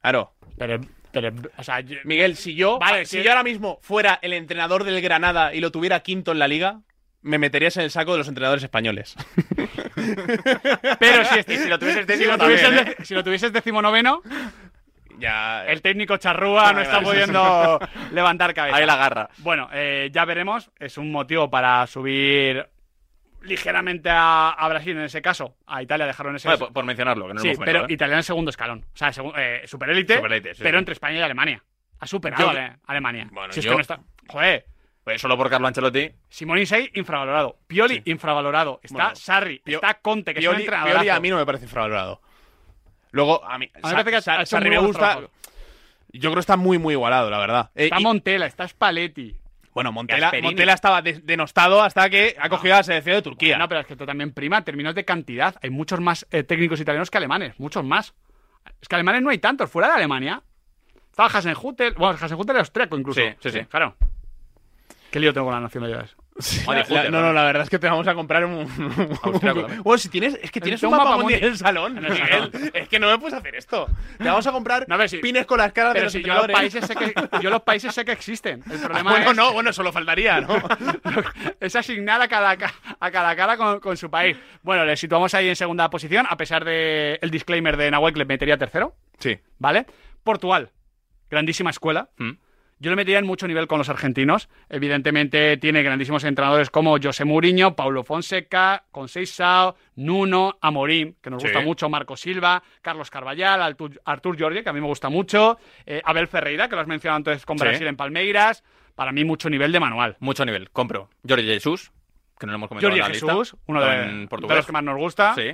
[0.00, 0.32] Claro.
[0.56, 0.80] Pero,
[1.20, 3.22] pero, o sea, yo- Miguel, si yo, Vale, si sí.
[3.22, 6.80] yo ahora mismo fuera el entrenador del Granada y lo tuviera quinto en la liga,
[7.22, 9.16] me meterías en el saco de los entrenadores españoles.
[10.98, 13.52] pero si, este- si lo tuvieses si décimo lo tuvieses, también, de- si lo tuvieses
[13.52, 14.22] decimonoveno,
[15.18, 15.64] ya.
[15.66, 17.80] el técnico charrúa no está Vale, pudiendo
[18.12, 18.76] levantar cabeza.
[18.76, 19.28] Ahí la agarra.
[19.38, 20.70] Bueno, eh, ya veremos.
[20.78, 22.66] Es un motivo para subir
[23.46, 25.56] ligeramente a, a Brasil en ese caso.
[25.66, 27.86] A Italia dejaron ese Bueno, por, por mencionarlo, que no Sí, lo pero ¿eh?
[27.92, 28.84] Italia en segundo escalón.
[28.94, 30.80] O sea, eh, superélite, Superélite, sí, pero sí.
[30.80, 31.62] entre España y Alemania.
[31.98, 33.28] Ha superado Yo- a Ale- Alemania.
[33.32, 34.00] Bueno, si es yo- que no está...
[34.28, 34.66] Joder,
[35.04, 36.10] Pues solo por Carlo Ancelotti.
[36.28, 37.58] Simone Inzaghi, infravalorado.
[37.66, 38.80] Pioli, infravalorado.
[38.82, 40.68] Está Bueno, Sarri, está Conte, que es un Pioli.
[40.84, 42.20] Pioli a mí no me parece infravalorado.
[43.12, 44.98] Luego, a mí, A que Sa- hecho Sarri me gusta.
[44.98, 45.30] trabajo.
[46.12, 47.70] Yo creo que está muy, muy igualado, la verdad.
[47.74, 49.36] Eh, Está y- Montela, está Spalletti.
[49.76, 50.32] Bueno, Montela.
[50.42, 53.58] Montela estaba de- denostado hasta que ha cogido a la selección de Turquía.
[53.58, 55.54] No, pero es que esto también prima en términos de cantidad.
[55.62, 58.14] Hay muchos más eh, técnicos italianos que alemanes, muchos más.
[58.80, 59.70] Es que alemanes no hay tantos.
[59.70, 60.42] Fuera de Alemania,
[61.10, 61.92] estaba Hasenhutel.
[61.92, 63.20] Bueno, Hasenhutel es austríaco incluso.
[63.20, 63.64] Sí, sí, sí.
[63.66, 63.94] Claro.
[65.10, 66.16] Qué lío tengo con las nacionalidades.
[66.66, 68.66] La- la- no, no, la verdad es que te vamos a comprar un.
[69.82, 71.98] bueno, si tienes, es que tienes un mapa un mapa mundial en el salón.
[71.98, 72.28] en el Miguel.
[72.28, 72.70] salón.
[72.74, 73.86] Es que no me puedes hacer esto.
[74.18, 76.12] Te vamos a comprar No, a ver, si- pines con las caras de Pero los
[76.12, 78.62] si yo los, países sé que, yo los países sé que existen.
[78.70, 80.48] El problema bueno, es, no, bueno, solo faltaría, ¿no?
[81.60, 84.36] es asignar a cada, ca- a cada cara con, con su país.
[84.62, 88.18] Bueno, le situamos ahí en segunda posición, a pesar del el disclaimer de Nahuel que
[88.18, 88.94] le metería tercero.
[89.18, 89.38] Sí.
[89.58, 89.86] ¿Vale?
[90.22, 90.70] Portugal,
[91.30, 92.10] grandísima escuela.
[92.18, 92.32] Mm.
[92.78, 94.48] Yo le metería en mucho nivel con los argentinos.
[94.68, 101.48] Evidentemente tiene grandísimos entrenadores como José Mourinho, Paulo Fonseca, Conceição, Nuno, Amorim, que nos Sí.
[101.48, 105.58] gusta mucho, Marco Silva, Carlos Carballal, Artur, Artur Jorge, que a mí me gusta mucho,
[105.86, 107.64] eh, Abel Ferreira, que lo has mencionado antes con Sí.
[107.64, 108.62] Brasil en Palmeiras.
[108.94, 110.16] Para mí mucho nivel de manual.
[110.20, 110.70] Mucho nivel.
[110.70, 111.08] Compro.
[111.26, 111.92] Jorge Jesús,
[112.38, 113.26] que no lo hemos comentado Jorge en la lista.
[113.32, 115.34] Jesús, uno de, En de los que más nos gusta.
[115.34, 115.52] Sí.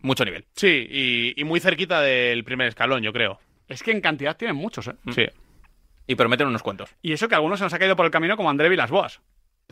[0.00, 0.44] Mucho nivel.
[0.54, 3.38] Sí, y, y muy cerquita del primer escalón, yo creo.
[3.68, 4.92] Es que en cantidad tienen muchos, ¿eh?
[5.14, 5.26] Sí.
[6.06, 6.90] Y prometen unos cuantos.
[7.02, 9.20] Y eso que algunos se nos ha caído por el camino como André Vilas-Boas.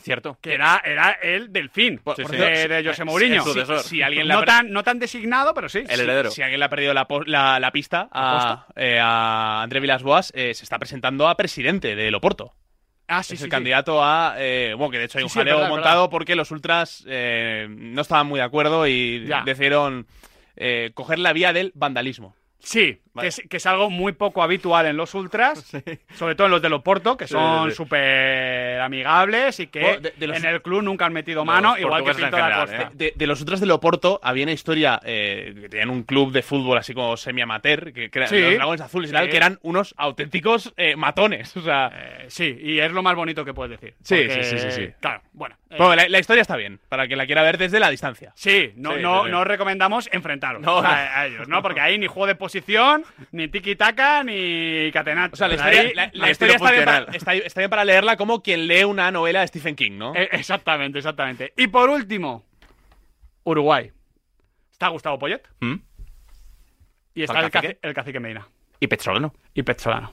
[0.00, 0.38] Cierto.
[0.40, 2.34] Que era, era el delfín por- Sí, sí.
[2.36, 3.44] de, de José Mourinho.
[3.44, 3.80] sucesor.
[3.80, 5.84] Si alguien la no, tan, no tan designado, pero sí.
[5.86, 6.30] El heredero.
[6.30, 10.54] Si alguien le ha perdido la, la- la pista a, eh, a André Vilas-Boas, eh,
[10.54, 12.54] se está presentando a presidente de Loporto.
[13.06, 13.50] Ah, sí, es sí, el sí.
[13.50, 14.36] candidato a.
[14.38, 16.10] eh, bueno, que de hecho hay Sí, un sí, jaleo verdad, montado verdad.
[16.10, 19.42] porque los ultras eh, no estaban muy de acuerdo y Ya.
[19.44, 20.06] decidieron
[20.94, 22.34] coger la vía del vandalismo.
[22.60, 23.24] Sí, Vale.
[23.24, 25.70] que, es, que es algo muy poco habitual en los ultras,
[26.14, 27.76] sobre todo en los de Loporto, que Sí, son sí.
[27.76, 31.76] súper amigables y que Bueno, de- de los- en el club nunca han metido mano,
[31.78, 32.82] igual que Pinto general, Costa.
[32.82, 32.88] ¿eh?
[32.94, 36.42] De, de los ultras de Loporto había una historia eh, que tenían un club de
[36.42, 38.40] fútbol así como semi-amateur, que, que eran Sí.
[38.40, 41.56] los Dragones Azules y tal, que eran unos auténticos eh, matones.
[41.56, 43.94] O sea, Eh, sí, y es lo más bonito que puedes decir.
[44.02, 44.92] Sí, porque, sí, sí, sí, sí.
[45.00, 45.56] Claro, bueno.
[45.70, 48.32] eh, bueno, la, la historia está bien, para que la quiera ver desde la distancia.
[48.34, 50.78] Sí, no, Sí, no, no os recomendamos enfrentaros No.
[50.78, 51.62] a, a ellos, ¿no?
[51.62, 53.01] Porque ahí ni juego de posición,
[53.32, 55.34] ni tiki-taka, ni catenacho.
[55.34, 57.16] O sea, la historia, ahí- la- la al historia estilo está, bien para, funcional.
[57.16, 60.14] está- está bien para leerla como quien lee una novela de Stephen King, ¿no?
[60.14, 61.52] Eh, exactamente, exactamente.
[61.56, 62.44] Y por último,
[63.44, 63.90] Uruguay.
[64.70, 65.74] Está Gustavo Poyet ¿Mm?
[67.14, 67.74] y está ¿Al el, cacique?
[67.74, 68.48] caci- el cacique Medina.
[68.80, 69.32] Y Petrolano.
[69.54, 70.12] Y Petzolano.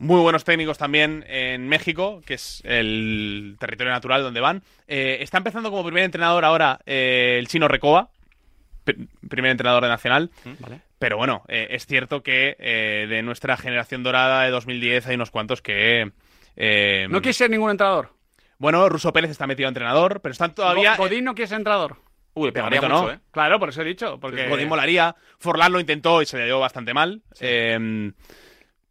[0.00, 4.62] Muy buenos técnicos también en México, que es el territorio natural donde van.
[4.86, 8.10] Eh, está empezando como primer entrenador ahora eh, el chino Recoba,
[9.28, 10.30] primer entrenador de Nacional.
[10.60, 10.80] Vale.
[10.98, 15.30] Pero bueno, eh, es cierto que eh, de nuestra generación dorada de 2010 hay unos
[15.30, 16.10] cuantos que...
[16.56, 18.10] eh, ¿No quieres ser ningún entrenador?
[18.58, 20.96] Bueno, Russo Pérez está metido a entrenador, pero están todavía...
[20.96, 21.96] Go- Godín no quiere ser entrenador.
[22.34, 23.10] Uy, momento mucho, no.
[23.12, 23.18] ¿eh?
[23.30, 24.18] Claro, por eso he dicho.
[24.20, 24.48] Porque...
[24.48, 25.14] Godín molaría.
[25.38, 27.22] Forlán lo intentó y se le dio bastante mal.
[27.40, 28.12] Eh,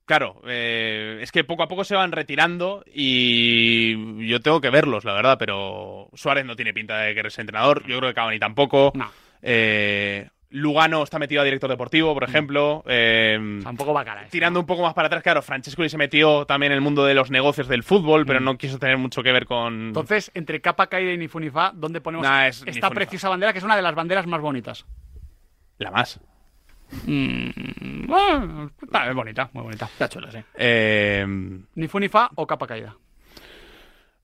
[0.05, 5.03] claro, eh, es que poco a poco se van retirando y yo tengo que verlos,
[5.05, 7.85] la verdad, pero Suárez no tiene pinta de querer ser entrenador.
[7.85, 8.91] Yo creo que Cavani tampoco.
[8.95, 9.11] No.
[9.41, 12.81] Eh, Lugano está metido a director deportivo, por ejemplo.
[12.88, 14.27] Eh, Tampoco va cara.
[14.29, 17.13] tirando un poco más para atrás, claro, Francescoli se metió también en el mundo de
[17.13, 19.88] los negocios del fútbol, pero no quiso tener mucho que ver con...
[19.88, 22.89] Entonces, entre capa caída y Nifunifa, ¿dónde ponemos Nah, es esta Nifunifa.
[22.91, 24.85] preciosa bandera que es una de las banderas más bonitas?
[25.79, 26.19] La más.
[27.05, 29.85] Mm, bueno, está- es bonita, muy bonita.
[29.85, 30.39] Está chula, sí.
[30.55, 31.25] Eh,
[31.75, 32.95] Nifunifa o capa caída.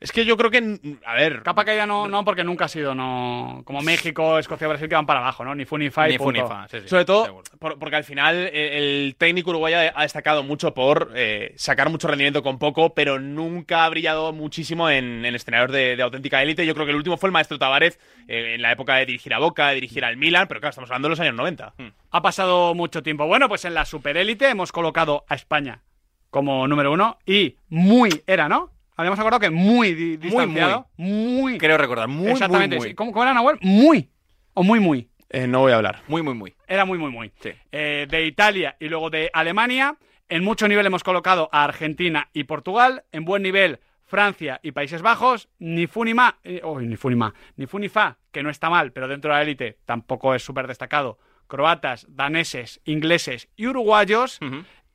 [0.03, 0.97] Es que yo creo que...
[1.05, 1.41] A ver...
[1.43, 3.61] Capa caída no, no, porque nunca ha sido, no.
[3.65, 5.55] Como México, Escocia, Brasil que van para abajo, ¿no?
[5.55, 6.41] Ni fu ni fa y Ni fu punto.
[6.43, 9.93] ni fa, sí, sí, Sobre todo por- porque al final eh, el técnico uruguayo ha
[9.95, 14.89] ha destacado mucho por eh, sacar mucho rendimiento con poco, pero nunca ha brillado muchísimo
[14.89, 16.65] en, en escenarios de, de auténtica élite.
[16.65, 17.97] Yo creo que el último fue el maestro Tavares
[18.27, 20.89] eh, en la época de dirigir a Boca, de dirigir al Milan, pero claro, estamos
[20.89, 21.73] hablando de los años 90.
[22.11, 23.25] Ha pasado mucho tiempo.
[23.25, 25.81] Bueno, pues en la superélite hemos colocado a España
[26.29, 28.72] como número uno y muy era, ¿no?
[28.95, 30.87] Habíamos acordado que muy di- distanciado.
[30.97, 32.07] Muy, Creo recordar.
[32.07, 32.75] Muy, Exactamente.
[32.77, 32.89] muy, muy.
[32.89, 32.95] sí.
[32.95, 33.57] ¿Cómo, cómo era Nahuel?
[33.61, 34.09] Muy.
[34.53, 35.09] O muy, muy.
[35.29, 36.03] Eh, no voy a hablar.
[36.07, 36.53] Muy, muy, muy.
[36.67, 37.31] Era muy, muy, muy.
[37.41, 37.49] Sí.
[37.71, 39.97] Eh, de Italia y luego de Alemania.
[40.29, 43.03] En mucho nivel hemos colocado a Argentina y Portugal.
[43.11, 45.49] En buen nivel, Francia y Países Bajos.
[45.59, 46.37] Ni fu ni ma.
[46.43, 47.33] eh, oh, ni fu ni ma.
[47.55, 50.43] Ni fu ni fa, que no está mal, pero dentro de la élite tampoco es
[50.43, 51.17] súper destacado.
[51.47, 54.39] Croatas, daneses, ingleses y uruguayos.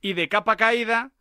[0.01, 1.11] Y de capa caída,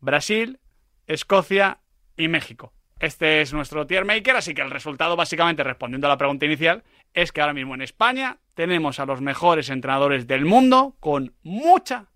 [0.00, 0.60] Brasil,
[1.06, 1.78] Escocia
[2.18, 2.74] y México.
[3.00, 6.82] Este es nuestro tier maker, así que el resultado, básicamente respondiendo a la pregunta inicial,
[7.14, 12.06] es que ahora mismo en España tenemos a los mejores entrenadores del mundo con mucha,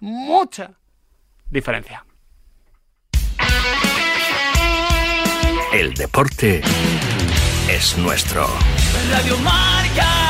[0.00, 0.72] mucha
[1.48, 2.04] diferencia.
[5.72, 6.60] El deporte
[7.68, 8.48] es nuestro.
[9.12, 10.29] Radio Marca.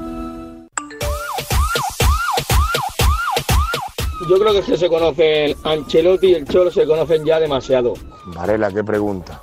[4.30, 7.94] Yo creo que se conocen Ancelotti y el Cholo se conocen ya demasiado.
[8.26, 9.42] Varela, ¿qué pregunta?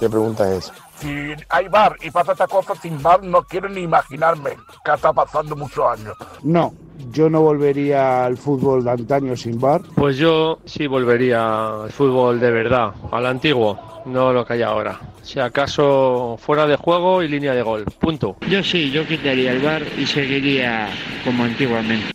[0.00, 0.72] ¿Qué pregunta es?
[0.98, 5.12] Si hay bar y pasa esta cosa sin bar, no quiero ni imaginarme que está
[5.12, 6.14] pasando muchos años.
[6.42, 6.72] No,
[7.12, 9.82] yo no volvería al fútbol de antaño sin bar.
[9.94, 14.98] Pues yo sí volvería al fútbol de verdad, al antiguo, no lo que hay ahora.
[15.22, 17.84] Si acaso fuera de juego y línea de gol.
[17.98, 18.36] Punto.
[18.48, 20.88] Yo sí, yo quitaría el bar y seguiría
[21.24, 22.14] como antiguamente.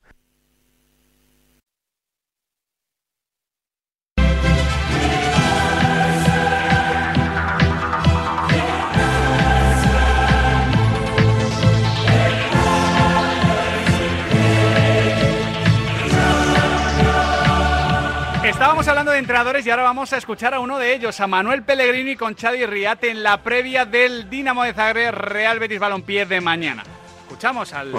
[18.43, 21.61] Estábamos hablando de entrenadores y ahora vamos a escuchar a uno de ellos, a Manuel
[21.61, 26.41] Pellegrini con Chadi Riate en la previa del Dinamo de Zagreb Real Betis Balompié de
[26.41, 26.83] mañana.
[27.21, 27.91] Escuchamos al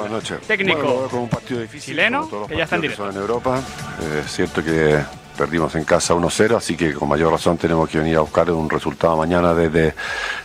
[0.46, 3.08] técnico Bueno, con un partido difícil, chileno que ya está en directo.
[3.08, 3.60] en Europa.
[4.00, 4.98] Eh, Es cierto que
[5.36, 8.68] perdimos en casa 1-0, así que con mayor razón tenemos que venir a buscar un
[8.68, 9.94] resultado mañana desde,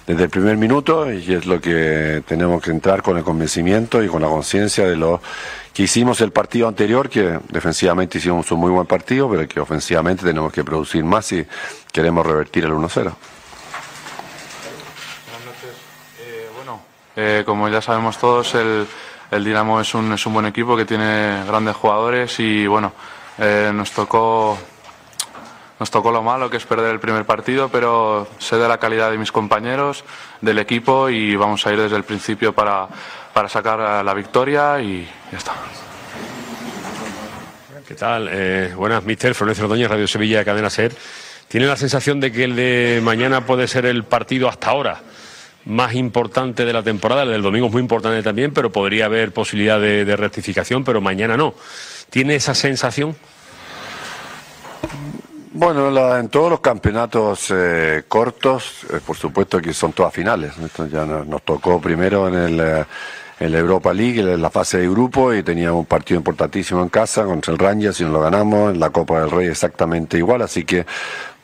[0.06, 4.08] desde el primer minuto y es lo que tenemos que entrar con el convencimiento y
[4.08, 5.22] con la conciencia de lo
[5.74, 10.26] que hicimos el partido anterior, que defensivamente hicimos un muy buen partido, pero que ofensivamente
[10.26, 11.46] tenemos que producir más si
[11.92, 13.14] queremos revertir el 1-0.
[17.20, 18.86] Eh, como ya sabemos todos, el,
[19.32, 22.94] el Dinamo es un, es un buen equipo que tiene grandes jugadores y bueno,
[23.40, 24.58] eh, nos tocó
[25.80, 29.12] nos tocó lo malo que es perder el primer partido, pero sé de la calidad
[29.12, 30.04] de mis compañeros,
[30.42, 32.88] del equipo y vamos a ir desde el principio para,
[33.34, 35.54] para sacar la victoria y ya está.
[37.88, 38.28] ¿Qué tal?
[38.32, 39.34] Eh, buenas, mister.
[39.34, 40.94] Florencio Ordóñez, Radio Sevilla, Cadena Ser.
[41.48, 45.02] ¿Tiene la sensación de que el de mañana puede ser el partido hasta ahora
[45.64, 47.24] más importante de la temporada?
[47.24, 51.38] El del domingo es muy importante también, pero podría haber posibilidad de rectificación, pero mañana
[51.38, 51.54] no.
[52.10, 53.16] ¿Tiene esa sensación?
[55.60, 60.56] Bueno, la- en todos los campeonatos eh, cortos, eh, por supuesto que son todas finales.
[60.60, 62.86] Esto ya nos, nos tocó primero en el eh,
[63.40, 66.90] en la Europa League, en la fase de grupo, y teníamos un partido importantísimo en
[66.90, 68.74] casa contra el Rangers y nos lo ganamos.
[68.74, 70.86] En la Copa del Rey exactamente igual, así que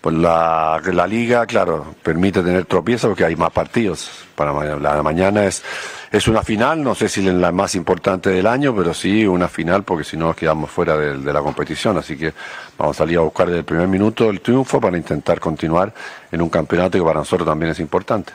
[0.04, 4.12] pues la, la liga, claro, permite tener tropiezos porque hay más partidos.
[4.36, 5.64] Para la mañana es,
[6.12, 9.84] es una final, no sé si la más importante del año, pero sí una final
[9.84, 11.98] porque si no nos quedamos fuera de la competición.
[11.98, 12.34] Así que
[12.78, 15.94] vamos a salir a buscar desde el primer minuto el triunfo para intentar continuar
[16.34, 18.34] en un campeonato que para nosotros también es importante.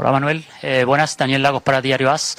[0.00, 2.36] Hola Manuel, Eh, buenas, Daniel Lagos para Diario As.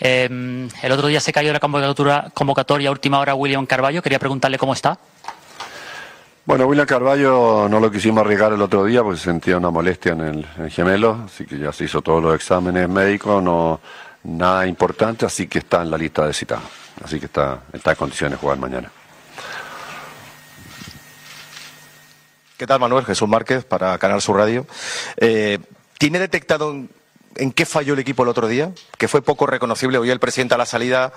[0.00, 4.18] Eh, el otro día se cayó la convocatoria, convocatoria a última hora William Carballo, quería
[4.18, 4.98] preguntarle cómo está.
[6.46, 10.20] Bueno, William Carballo no lo quisimos arriesgar el otro día porque sentía una molestia en
[10.22, 13.78] el, en el gemelo, así que ya se hizo todos los exámenes médicos, no
[14.24, 16.64] nada importante, así que está en la lista de citados.
[17.04, 18.90] Así que está, está en condiciones de jugar mañana.
[22.56, 23.04] ¿Qué tal, Manuel?
[23.04, 24.66] Jesús Márquez para Canal Sur Radio.
[25.18, 25.58] Eh,
[25.98, 26.74] ¿Tiene detectado
[27.36, 28.70] en, qué falló el equipo el otro día?
[28.98, 29.98] Que fue poco reconocible.
[29.98, 31.12] Hoy el presidente a la salida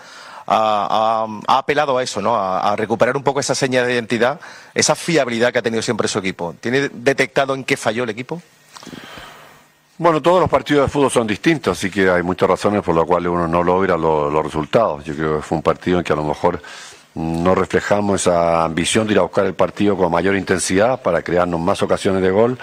[0.48, 2.36] ha, apelado a eso, ¿no?
[2.36, 4.40] A, recuperar un poco esa seña de identidad,
[4.74, 6.56] esa fiabilidad que ha tenido siempre su equipo.
[6.60, 8.42] ¿Tiene detectado en qué falló el equipo?
[9.98, 13.06] Bueno, todos los partidos de fútbol son distintos, así que hay muchas razones por las
[13.06, 15.06] cuales uno no logra lo- los resultados.
[15.06, 16.62] Yo creo que fue un partido en que a lo mejor
[17.14, 21.62] no reflejamos esa ambición de ir a buscar el partido con mayor intensidad para crearnos
[21.62, 22.60] más ocasiones de gol.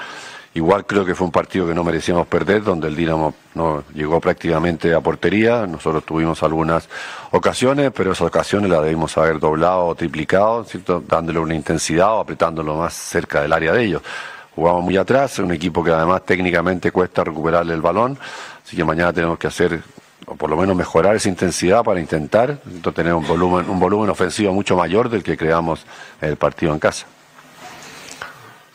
[0.55, 4.21] Igual creo que fue un partido que no merecíamos perder, donde el Dinamo no llegó
[4.21, 5.67] prácticamente a portería.
[5.67, 6.91] Nosotros tuvimos algunas
[7.31, 10.67] ocasiones, pero esas ocasiones las debimos haber doblado o triplicado,
[11.09, 14.03] dándole una intensidad o apretándolo más cerca del área de ellos.
[14.55, 18.19] Jugamos muy atrás, un equipo que además técnicamente cuesta recuperarle el balón,
[18.63, 19.81] así que mañana tenemos que hacer,
[20.27, 22.59] o por lo menos mejorar esa intensidad para intentar
[22.95, 25.87] tener un volumen, un volumen ofensivo mucho mayor del que creamos
[26.21, 27.07] en el partido en casa.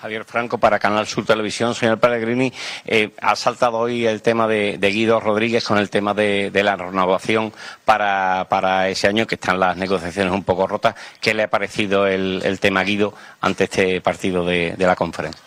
[0.07, 1.75] Javier Franco para Canal Sur Televisión.
[1.75, 2.53] Señor Pellegrini,
[2.85, 7.51] eh, ha saltado hoy el tema de, Guido Rodríguez con el tema de, la renovación
[7.83, 10.95] para, ese año, que están las negociaciones un poco rotas.
[11.19, 15.46] ¿Qué le ha parecido el, tema Guido ante este partido de la conferencia?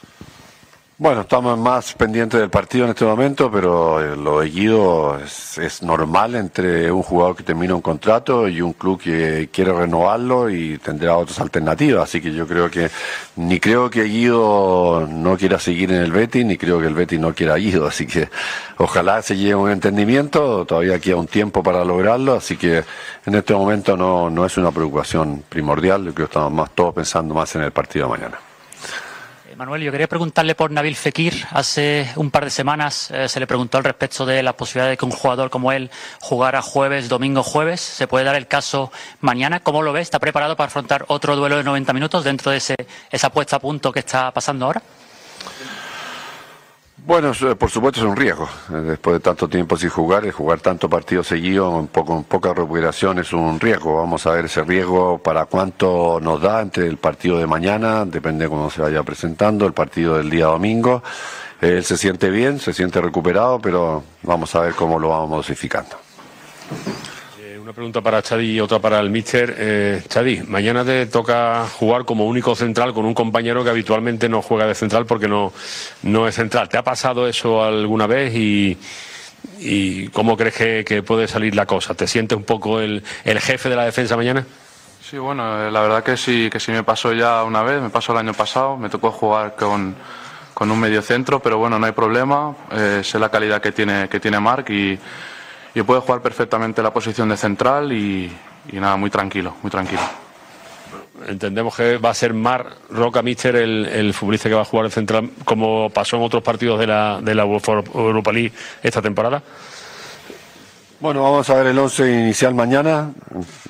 [1.01, 5.57] Bueno, estamos más pendientes del partido en este momento, pero eh, lo de Guido es,
[5.57, 10.51] es normal entre un jugador que termina un contrato y un club que quiere renovarlo
[10.51, 12.05] y tendrá otras alternativas.
[12.05, 12.91] Así que yo creo que
[13.37, 17.19] ni creo que Guido no quiera seguir en el Betis, ni creo que el Betis
[17.19, 17.87] no quiera Guido.
[17.87, 18.29] Así que
[18.77, 20.67] ojalá se llegue a un entendimiento.
[20.67, 22.85] Todavía queda un tiempo para lograrlo, así que
[23.25, 26.05] en este momento no, no es una preocupación primordial.
[26.05, 28.50] Yo creo que estamos más todos pensando más en el partido de mañana.
[29.61, 31.35] Manuel, yo quería preguntarle por Nabil Fekir.
[31.51, 34.97] Hace un par de semanas eh, se le preguntó al respecto de la posibilidad de
[34.97, 37.83] que un jugador como él jugara jueves, domingo, jueves.
[37.83, 38.91] ¿Se puede dar el caso
[39.21, 39.61] mañana?
[39.61, 40.01] ¿Cómo lo ve?
[40.01, 42.75] ¿Está preparado para afrontar otro duelo de 90 minutos dentro de ese,
[43.11, 44.83] esa puesta a punto que está pasando ahora?
[47.11, 48.49] Bueno, eh, por supuesto es un riesgo.
[48.73, 52.23] Eh, Después de tanto tiempo sin jugar, de jugar tanto partido seguido, un poco, con
[52.23, 53.97] poca recuperación, es un riesgo.
[53.97, 58.45] Vamos a ver ese riesgo para cuánto nos da entre el partido de mañana, depende
[58.45, 61.03] de cómo se vaya presentando, el partido del día domingo.
[61.61, 65.31] Eh, Él se siente bien, se siente recuperado, pero vamos a ver cómo lo vamos
[65.31, 65.97] modificando.
[67.71, 69.55] Una pregunta para Chadi y otra para el míster.
[69.57, 74.43] Eh, Chadi, mañana te toca jugar como único central con un compañero que habitualmente no
[74.43, 75.53] juega de central porque no,
[76.03, 76.68] no es central.
[76.68, 81.95] ¿Te ha pasado eso alguna vez y, cómo crees que, que puede salir la cosa?
[81.95, 84.45] ¿Te sientes un poco el, el jefe de la defensa mañana?
[85.01, 87.91] Sí, bueno, eh, la verdad que sí, que sí me pasó ya una vez, me
[87.91, 89.95] pasó el año pasado, me tocó jugar con,
[90.55, 94.09] con un medio centro, pero bueno, no hay problema, eh, sé la calidad que tiene,
[94.09, 94.99] que tiene Marc y,
[95.75, 98.31] y puede jugar perfectamente la posición de central y,
[98.73, 100.03] y nada, muy tranquilo, muy tranquilo.
[101.27, 104.87] Entendemos que va a ser Mar Roca Mister el, el futbolista que va a jugar
[104.87, 108.53] de central, como pasó en otros partidos de la, de la Europa League
[108.83, 109.43] esta temporada.
[110.99, 113.11] Bueno, vamos a ver el 11 inicial mañana.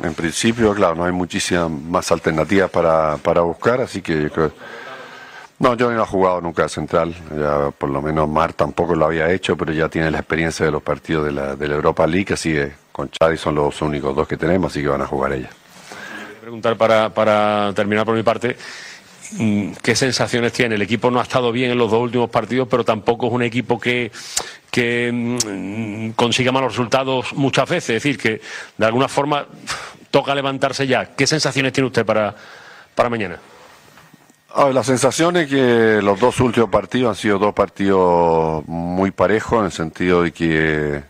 [0.02, 4.52] En principio, claro, no hay muchísimas más alternativas para, para buscar, así que yo creo...
[5.60, 9.30] No, yo no he jugado nunca central, ya por lo menos Mar tampoco lo había
[9.30, 12.32] hecho, pero ya tiene la experiencia de los partidos de la, de la Europa League,
[12.32, 15.34] así que con Chadi son los únicos dos que tenemos, así que van a jugar
[15.34, 15.50] ellas.
[16.40, 18.56] preguntar para, para terminar por mi parte.
[19.32, 20.76] mm, ¿Qué sensaciones tiene?
[20.76, 23.42] El equipo no ha estado bien en los dos últimos partidos, pero tampoco es un
[23.42, 24.10] equipo que,
[24.70, 27.96] que mm, consiga malos resultados muchas veces.
[27.96, 28.40] Es decir, que
[28.78, 29.44] de alguna forma
[30.10, 31.14] toca levantarse ya.
[31.14, 32.34] ¿Qué sensaciones tiene usted para,
[32.94, 33.38] para mañana?
[34.56, 39.60] Ver, la sensación es que los dos últimos partidos han sido dos partidos muy parejos,
[39.60, 41.02] en el sentido de que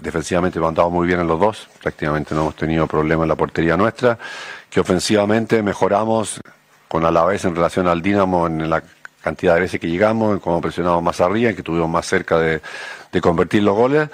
[0.00, 3.36] defensivamente hemos andado muy bien en los dos, prácticamente no hemos tenido problemas en la
[3.36, 4.18] portería nuestra,
[4.68, 6.40] que ofensivamente mejoramos
[6.88, 8.82] con Alavés en relación al Dinamo en la
[9.22, 12.38] cantidad de veces que llegamos, en cómo presionamos más arriba, en que estuvimos más cerca
[12.38, 12.60] de,
[13.20, 14.08] convertir los goles.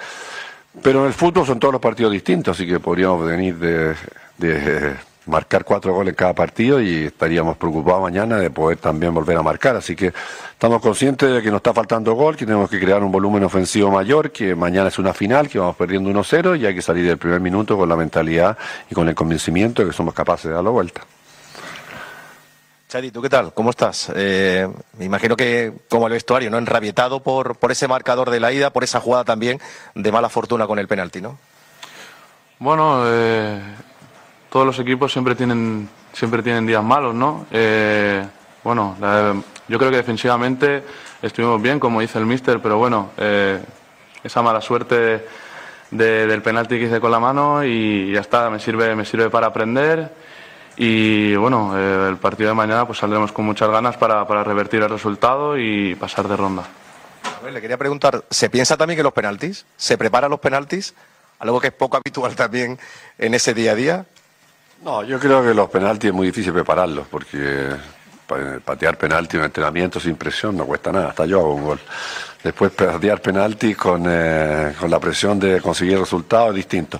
[0.83, 4.95] Pero en el fútbol son todos los partidos distintos, así que podríamos venir de
[5.29, 9.41] marcar cuatro goles en cada partido y estaríamos preocupados mañana de poder también volver a
[9.41, 9.75] marcar.
[9.75, 10.07] Así que
[10.51, 13.91] estamos conscientes de que nos está faltando gol, que tenemos que crear un volumen ofensivo
[13.91, 17.17] mayor, que mañana es una final, que vamos perdiendo 1-0 y hay que salir del
[17.17, 18.57] primer minuto con la mentalidad
[18.89, 21.01] y con el convencimiento de que somos capaces de dar la vuelta.
[22.89, 23.53] Chadi, ¿tú qué tal?
[23.53, 24.11] ¿Cómo estás?
[24.15, 24.67] Eh,
[24.97, 26.57] me imagino que como el vestuario, ¿no?
[26.57, 29.61] Enrabietado por, por ese marcador de la ida, por esa jugada también
[29.93, 31.37] de mala fortuna con el penalti, ¿no?
[32.57, 33.61] Bueno, eh,
[34.49, 37.45] todos los equipos siempre tienen, siempre tienen días malos, ¿no?
[37.51, 38.25] Eh,
[38.63, 39.35] bueno, la-
[39.67, 40.83] yo creo que defensivamente
[41.21, 43.59] estuvimos bien, como dice el míster, pero bueno, eh,
[44.23, 45.25] esa mala suerte
[45.91, 49.29] de- del penalti que hice con la mano y ya está, me sirve, me sirve
[49.29, 50.11] para aprender.
[50.77, 54.81] Y bueno, eh, el partido de mañana pues saldremos con muchas ganas para, para revertir
[54.81, 56.63] el resultado y pasar de ronda.
[57.39, 59.65] A ver, le quería preguntar, ¿se piensa también que los penaltis?
[59.77, 60.93] ¿Se preparan los penaltis
[61.39, 62.77] algo que es poco habitual también
[63.17, 64.05] en ese día a día.
[64.83, 67.67] No, yo creo que los penaltis es muy difícil prepararlos porque
[68.25, 71.79] pa- patear penalti en entrenamiento sin presión no cuesta nada, hasta yo hago un gol.
[72.43, 76.99] Después patear penalti con, eh, con la presión de conseguir el resultado es distinto.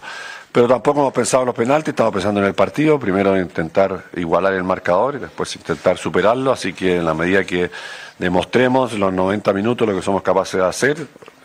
[0.51, 4.53] Pero tampoco hemos pensado en los penaltis, estamos pensando en el partido, primero intentar igualar
[4.53, 7.69] el marcador y después intentar superarlo, así que en la medida que
[8.17, 10.97] demostremos los 90 minutos lo que somos capaces de hacer,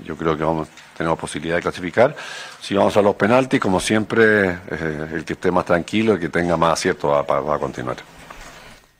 [0.02, 2.14] yo creo que vamos, tenemos posibilidad de clasificar.
[2.60, 6.28] Si vamos a los penaltis, como siempre, eh, el que esté más tranquilo, el que
[6.28, 7.96] tenga más acierto va, va- va a continuar.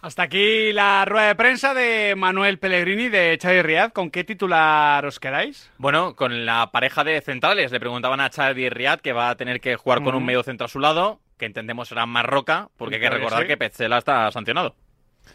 [0.03, 3.93] Hasta aquí la rueda de prensa de Manuel Pellegrini de Xavi Riad.
[3.93, 5.71] ¿Con qué titular os quedáis?
[5.79, 7.73] Bueno, con la pareja de centrales.
[7.73, 10.67] Le preguntaban a Xavi Riad que va a tener que jugar con un medio centro
[10.67, 13.49] a su lado, que entendemos será Marroca, porque hay que recordar sí.
[13.49, 14.75] que Petzela está sancionado.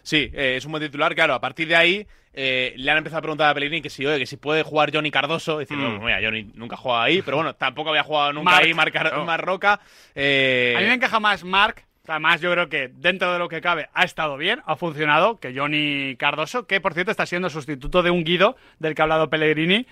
[0.01, 1.33] Sí, eh, es un buen titular, claro.
[1.33, 4.19] A partir de ahí eh, le han empezado a preguntar a Pellegrini que si, oye,
[4.19, 5.59] que si puede jugar Johnny Cardoso.
[5.59, 6.05] Diciendo, Mm.
[6.05, 9.11] mira, Johnny nunca ha jugado ahí, pero bueno, tampoco había jugado nunca Marc, ahí Marca-
[9.15, 9.25] no.
[9.25, 9.79] Marroca.
[10.15, 11.83] Eh, A mí me encaja más Mark.
[12.07, 15.53] Además, yo creo que dentro de lo que cabe ha estado bien, ha funcionado, que
[15.55, 19.29] Johnny Cardoso, que por cierto está siendo sustituto de un Guido del que ha hablado
[19.29, 19.85] Pellegrini,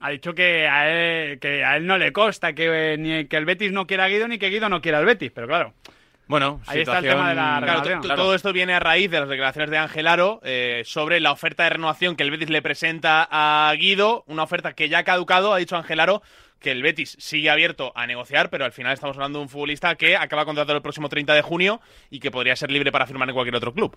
[0.00, 3.46] ha dicho que a él, que a él no le consta que, ni que el
[3.46, 5.72] Betis no quiera a Guido ni que Guido no quiera al Betis, pero claro.
[6.26, 8.00] Bueno, Ahí está el tema de la Claro, renovación.
[8.02, 11.32] to- todo esto viene a raíz de las declaraciones de Ángel Aro eh, sobre la
[11.32, 15.04] oferta de renovación que el Betis le presenta a Guido, una oferta que ya ha
[15.04, 16.22] caducado, ha dicho Ángel Aro
[16.60, 19.96] que el Betis sigue abierto a negociar, pero al final estamos hablando de un futbolista
[19.96, 23.28] que acaba contrato el próximo 30 de junio y que podría ser libre para firmar
[23.28, 23.94] en cualquier otro club.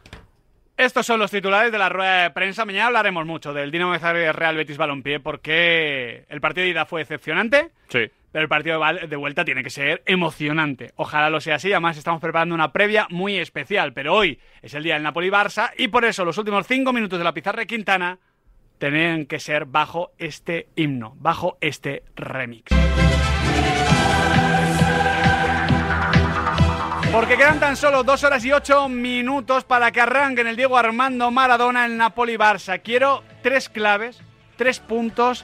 [0.75, 2.65] Estos son los titulares de la rueda de prensa.
[2.65, 6.85] Mañana hablaremos mucho del Dinamo de Zagreb Real Betis Balompié porque el partido de ida
[6.85, 7.69] fue decepcionante.
[7.87, 8.11] Sí.
[8.37, 8.79] El partido
[9.09, 10.91] de vuelta tiene que ser emocionante.
[10.95, 11.71] Ojalá lo sea así.
[11.71, 13.93] Además, estamos preparando una previa muy especial.
[13.93, 17.25] Pero hoy es el día del Napoli-Barça y por eso los últimos cinco minutos de
[17.25, 18.19] la pizarra de Quintana
[18.77, 22.71] tienen que ser bajo este himno, bajo este remix.
[27.11, 31.31] Porque quedan tan solo dos horas y ocho minutos para que arranquen el Diego Armando
[31.31, 32.81] Maradona el Napoli-Barça.
[32.83, 34.21] Quiero tres claves,
[34.57, 35.43] tres puntos,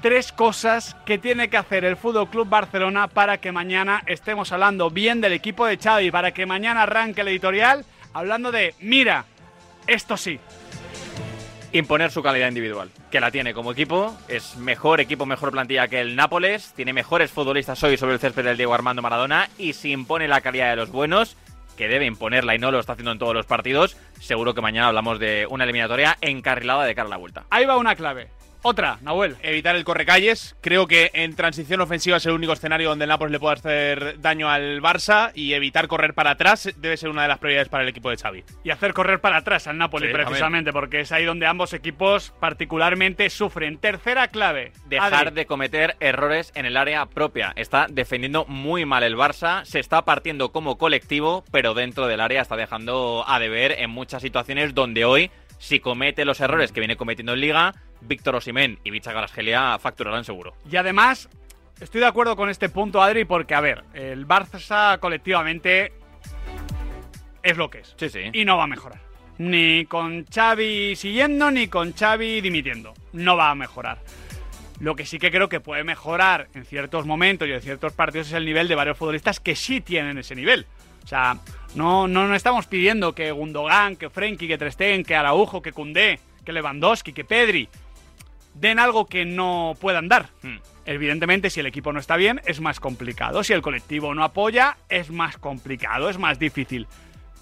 [0.00, 4.90] tres cosas que tiene que hacer el Fútbol Club Barcelona para que mañana estemos hablando
[4.90, 9.24] bien del equipo de Xavi, para que mañana arranque el editorial hablando de, mira,
[9.86, 10.38] esto sí.
[11.72, 16.00] Imponer su calidad individual, que la tiene como equipo, es mejor equipo, mejor plantilla que
[16.00, 19.92] el Nápoles, tiene mejores futbolistas hoy sobre el césped del Diego Armando Maradona y si
[19.92, 21.36] impone la calidad de los buenos,
[21.76, 24.88] que debe imponerla y no lo está haciendo en todos los partidos, seguro que mañana
[24.88, 27.44] hablamos de una eliminatoria encarrilada de cara a la vuelta.
[27.50, 28.28] Ahí va una clave.
[28.62, 29.36] Otra, Nahuel.
[29.42, 30.56] Evitar el correcalles.
[30.60, 34.20] Creo que en transición ofensiva es el único escenario donde el Nápoles le puede hacer
[34.20, 37.82] daño al Barça y evitar correr para atrás debe ser una de las prioridades para
[37.84, 38.44] el equipo de Xavi.
[38.64, 42.32] y hacer correr para atrás al Napoli Sí, precisamente, porque es ahí donde ambos equipos
[42.40, 43.78] particularmente sufren.
[43.78, 44.72] Tercera clave.
[44.86, 45.34] Dejar Adri.
[45.34, 47.52] de cometer errores en el área propia.
[47.56, 52.42] Está defendiendo muy mal el Barça, se está partiendo como colectivo, pero dentro del área
[52.42, 56.96] está dejando a deber en muchas situaciones donde hoy, si comete los errores que viene
[56.96, 60.54] cometiendo en Liga, Víctor Osimén y Bicha Garasgelia facturarán seguro.
[60.70, 61.28] Y además,
[61.80, 65.92] estoy de acuerdo con este punto, Adri, porque, a ver, el Barça colectivamente
[67.42, 67.94] es lo que es.
[67.96, 68.30] Sí, sí.
[68.32, 69.00] Y no va a mejorar.
[69.38, 72.94] Ni con Xavi siguiendo, ni con Xavi dimitiendo.
[73.12, 73.98] No va a mejorar.
[74.80, 78.28] Lo que sí que creo que puede mejorar en ciertos momentos y en ciertos partidos
[78.28, 80.66] es el nivel de varios futbolistas que sí tienen ese nivel.
[81.04, 81.38] O sea,
[81.76, 86.18] no, no, no estamos pidiendo que Gundogan, que Frenkie, que Tresten, que Araujo, que Koundé,
[86.44, 87.68] que Lewandowski, que Pedri
[88.54, 90.30] den algo que no puedan dar.
[90.42, 90.56] Hmm.
[90.86, 93.44] Evidentemente, si el equipo no está bien, es más complicado.
[93.44, 96.86] Si el colectivo no apoya, es más complicado, es más difícil.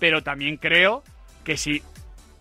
[0.00, 1.04] Pero también creo
[1.44, 1.82] que si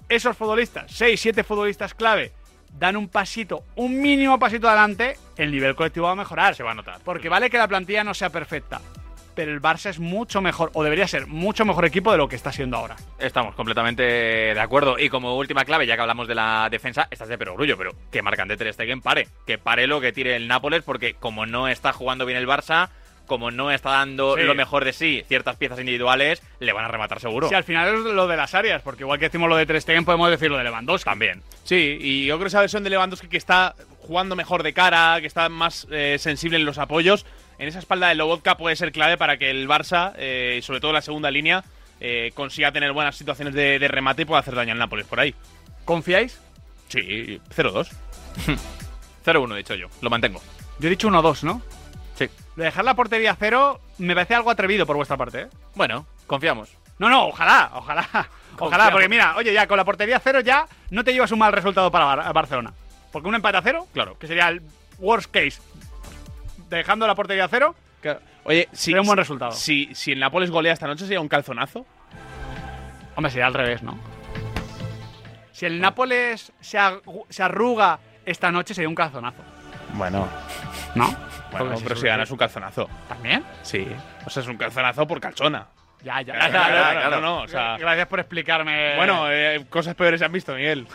[0.10, 2.32] esos futbolistas, 6, 7 futbolistas clave,
[2.80, 6.56] dan un pasito, un mínimo pasito adelante, el nivel colectivo va a mejorar.
[6.56, 7.02] Se va a notar.
[7.04, 8.82] Porque vale que la plantilla no sea perfecta,
[9.36, 12.36] pero el Barça es mucho mejor, o debería ser mucho mejor equipo de lo que
[12.36, 12.96] está siendo ahora.
[13.20, 14.98] Estamos completamente de acuerdo.
[15.00, 17.92] Y como última clave, ya que hablamos de la defensa, esta es de perogrullo, pero
[18.12, 19.28] que marcan de Ter Stegen pare.
[19.46, 22.90] Que pare lo que tire el Nápoles, porque como no está jugando bien el Barça,
[23.26, 24.44] como no está dando Sí.
[24.44, 27.48] lo mejor de sí ciertas piezas individuales, le van a rematar seguro.
[27.48, 29.82] Si al final es lo de las áreas, porque igual que decimos lo de Ter
[29.82, 31.10] Stegen, podemos decir lo de Lewandowski.
[31.10, 31.42] También.
[31.64, 35.18] Sí, y yo creo que esa versión de Lewandowski que está jugando mejor de cara,
[35.22, 37.26] que está más eh, sensible en los apoyos,
[37.58, 40.80] en esa espalda de Lobotka puede ser clave para que el Barça, eh, y sobre
[40.80, 41.64] todo la segunda línea,
[42.00, 45.20] eh, consiga tener buenas situaciones de, de remate y pueda hacer daño al Nápoles por
[45.20, 45.34] ahí.
[45.86, 46.40] ¿Confiáis?
[46.90, 47.90] Sí, 0-2.
[49.26, 49.88] 0-1, he dicho yo.
[50.02, 50.42] Lo mantengo.
[50.80, 51.62] Yo he dicho 1-2, ¿no?
[52.16, 52.30] Sí.
[52.56, 55.48] De dejar la portería a cero me parece algo atrevido por vuestra parte, ¿eh?
[55.76, 56.70] Bueno, confiamos.
[57.00, 58.30] No, no, ojalá, ojalá.
[58.60, 61.40] Ojalá, porque mira, oye, ya con la portería a cero ya no te llevas un
[61.40, 62.72] mal resultado para Bar- Barcelona.
[63.12, 64.18] Porque un empate a cero, Claro.
[64.20, 64.62] que sería el
[65.00, 65.60] worst case,
[66.76, 68.20] dejando la portería a cero, Claro.
[68.44, 69.54] Oye, si, un buen resultado.
[69.54, 71.86] Si, si el Nápoles golea esta noche, sería un calzonazo.
[73.16, 73.98] Hombre, sería al revés, ¿no?
[75.54, 76.78] Si el Nápoles se,
[77.30, 79.42] se arruga esta noche, sería un calzonazo.
[79.94, 80.28] Bueno.
[80.96, 81.16] ¿No?
[81.52, 82.90] Bueno, pero si ganas un calzonazo.
[83.08, 83.46] ¿También?
[83.62, 83.88] Sí.
[84.26, 85.68] O sea, es un calzonazo por calzona.
[86.04, 88.96] Ya, ya, Claro, ya, claro, no, o sea- Gracias por explicarme.
[88.98, 90.86] Bueno, eh, cosas peores se han visto, Miguel.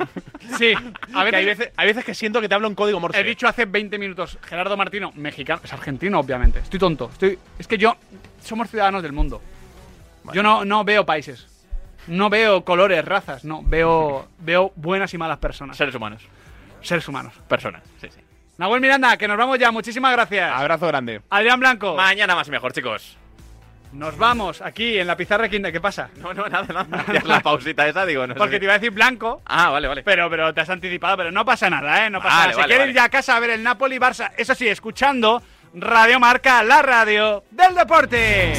[0.58, 0.72] sí.
[1.12, 3.18] A hay, veces, hay veces que siento que te hablo en código morse.
[3.18, 6.60] he dicho hace 20 minutos, Gerardo Martino, mexicano, es argentino, obviamente.
[6.60, 7.10] Estoy tonto.
[7.12, 7.96] Estoy, es que yo,
[8.42, 9.42] somos ciudadanos del mundo.
[10.32, 11.48] Yo no, no veo países.
[12.06, 13.62] No veo colores, razas, no.
[13.64, 15.76] Veo, veo buenas y malas personas.
[15.76, 16.22] Seres humanos.
[16.82, 17.34] Seres humanos.
[17.48, 17.82] Personas.
[18.00, 18.20] Sí, sí.
[18.58, 19.72] Nahuel Miranda, que nos vamos ya.
[19.72, 20.52] Muchísimas gracias.
[20.52, 21.20] Abrazo grande.
[21.30, 21.96] Adrián Blanco.
[21.96, 23.16] Mañana más y mejor, chicos.
[23.92, 25.70] Nos vamos aquí en la pizarra quinta.
[25.70, 26.08] ¿Qué pasa?
[26.16, 27.04] No, no, nada, nada.
[27.12, 28.26] Ya es la pausita esa, digo.
[28.26, 29.42] No sé Porque te iba a decir blanco.
[29.46, 30.02] Ah, vale, vale.
[30.02, 32.10] Pero, pero te has anticipado, pero no pasa nada, ¿eh?
[32.10, 32.52] No pasa Vale, nada.
[32.54, 32.90] Si vale, quieres vale.
[32.90, 35.42] ir ya a casa a ver el Napoli-Barça, eso sí, escuchando
[35.74, 38.54] Radio Marca, la radio del deporte.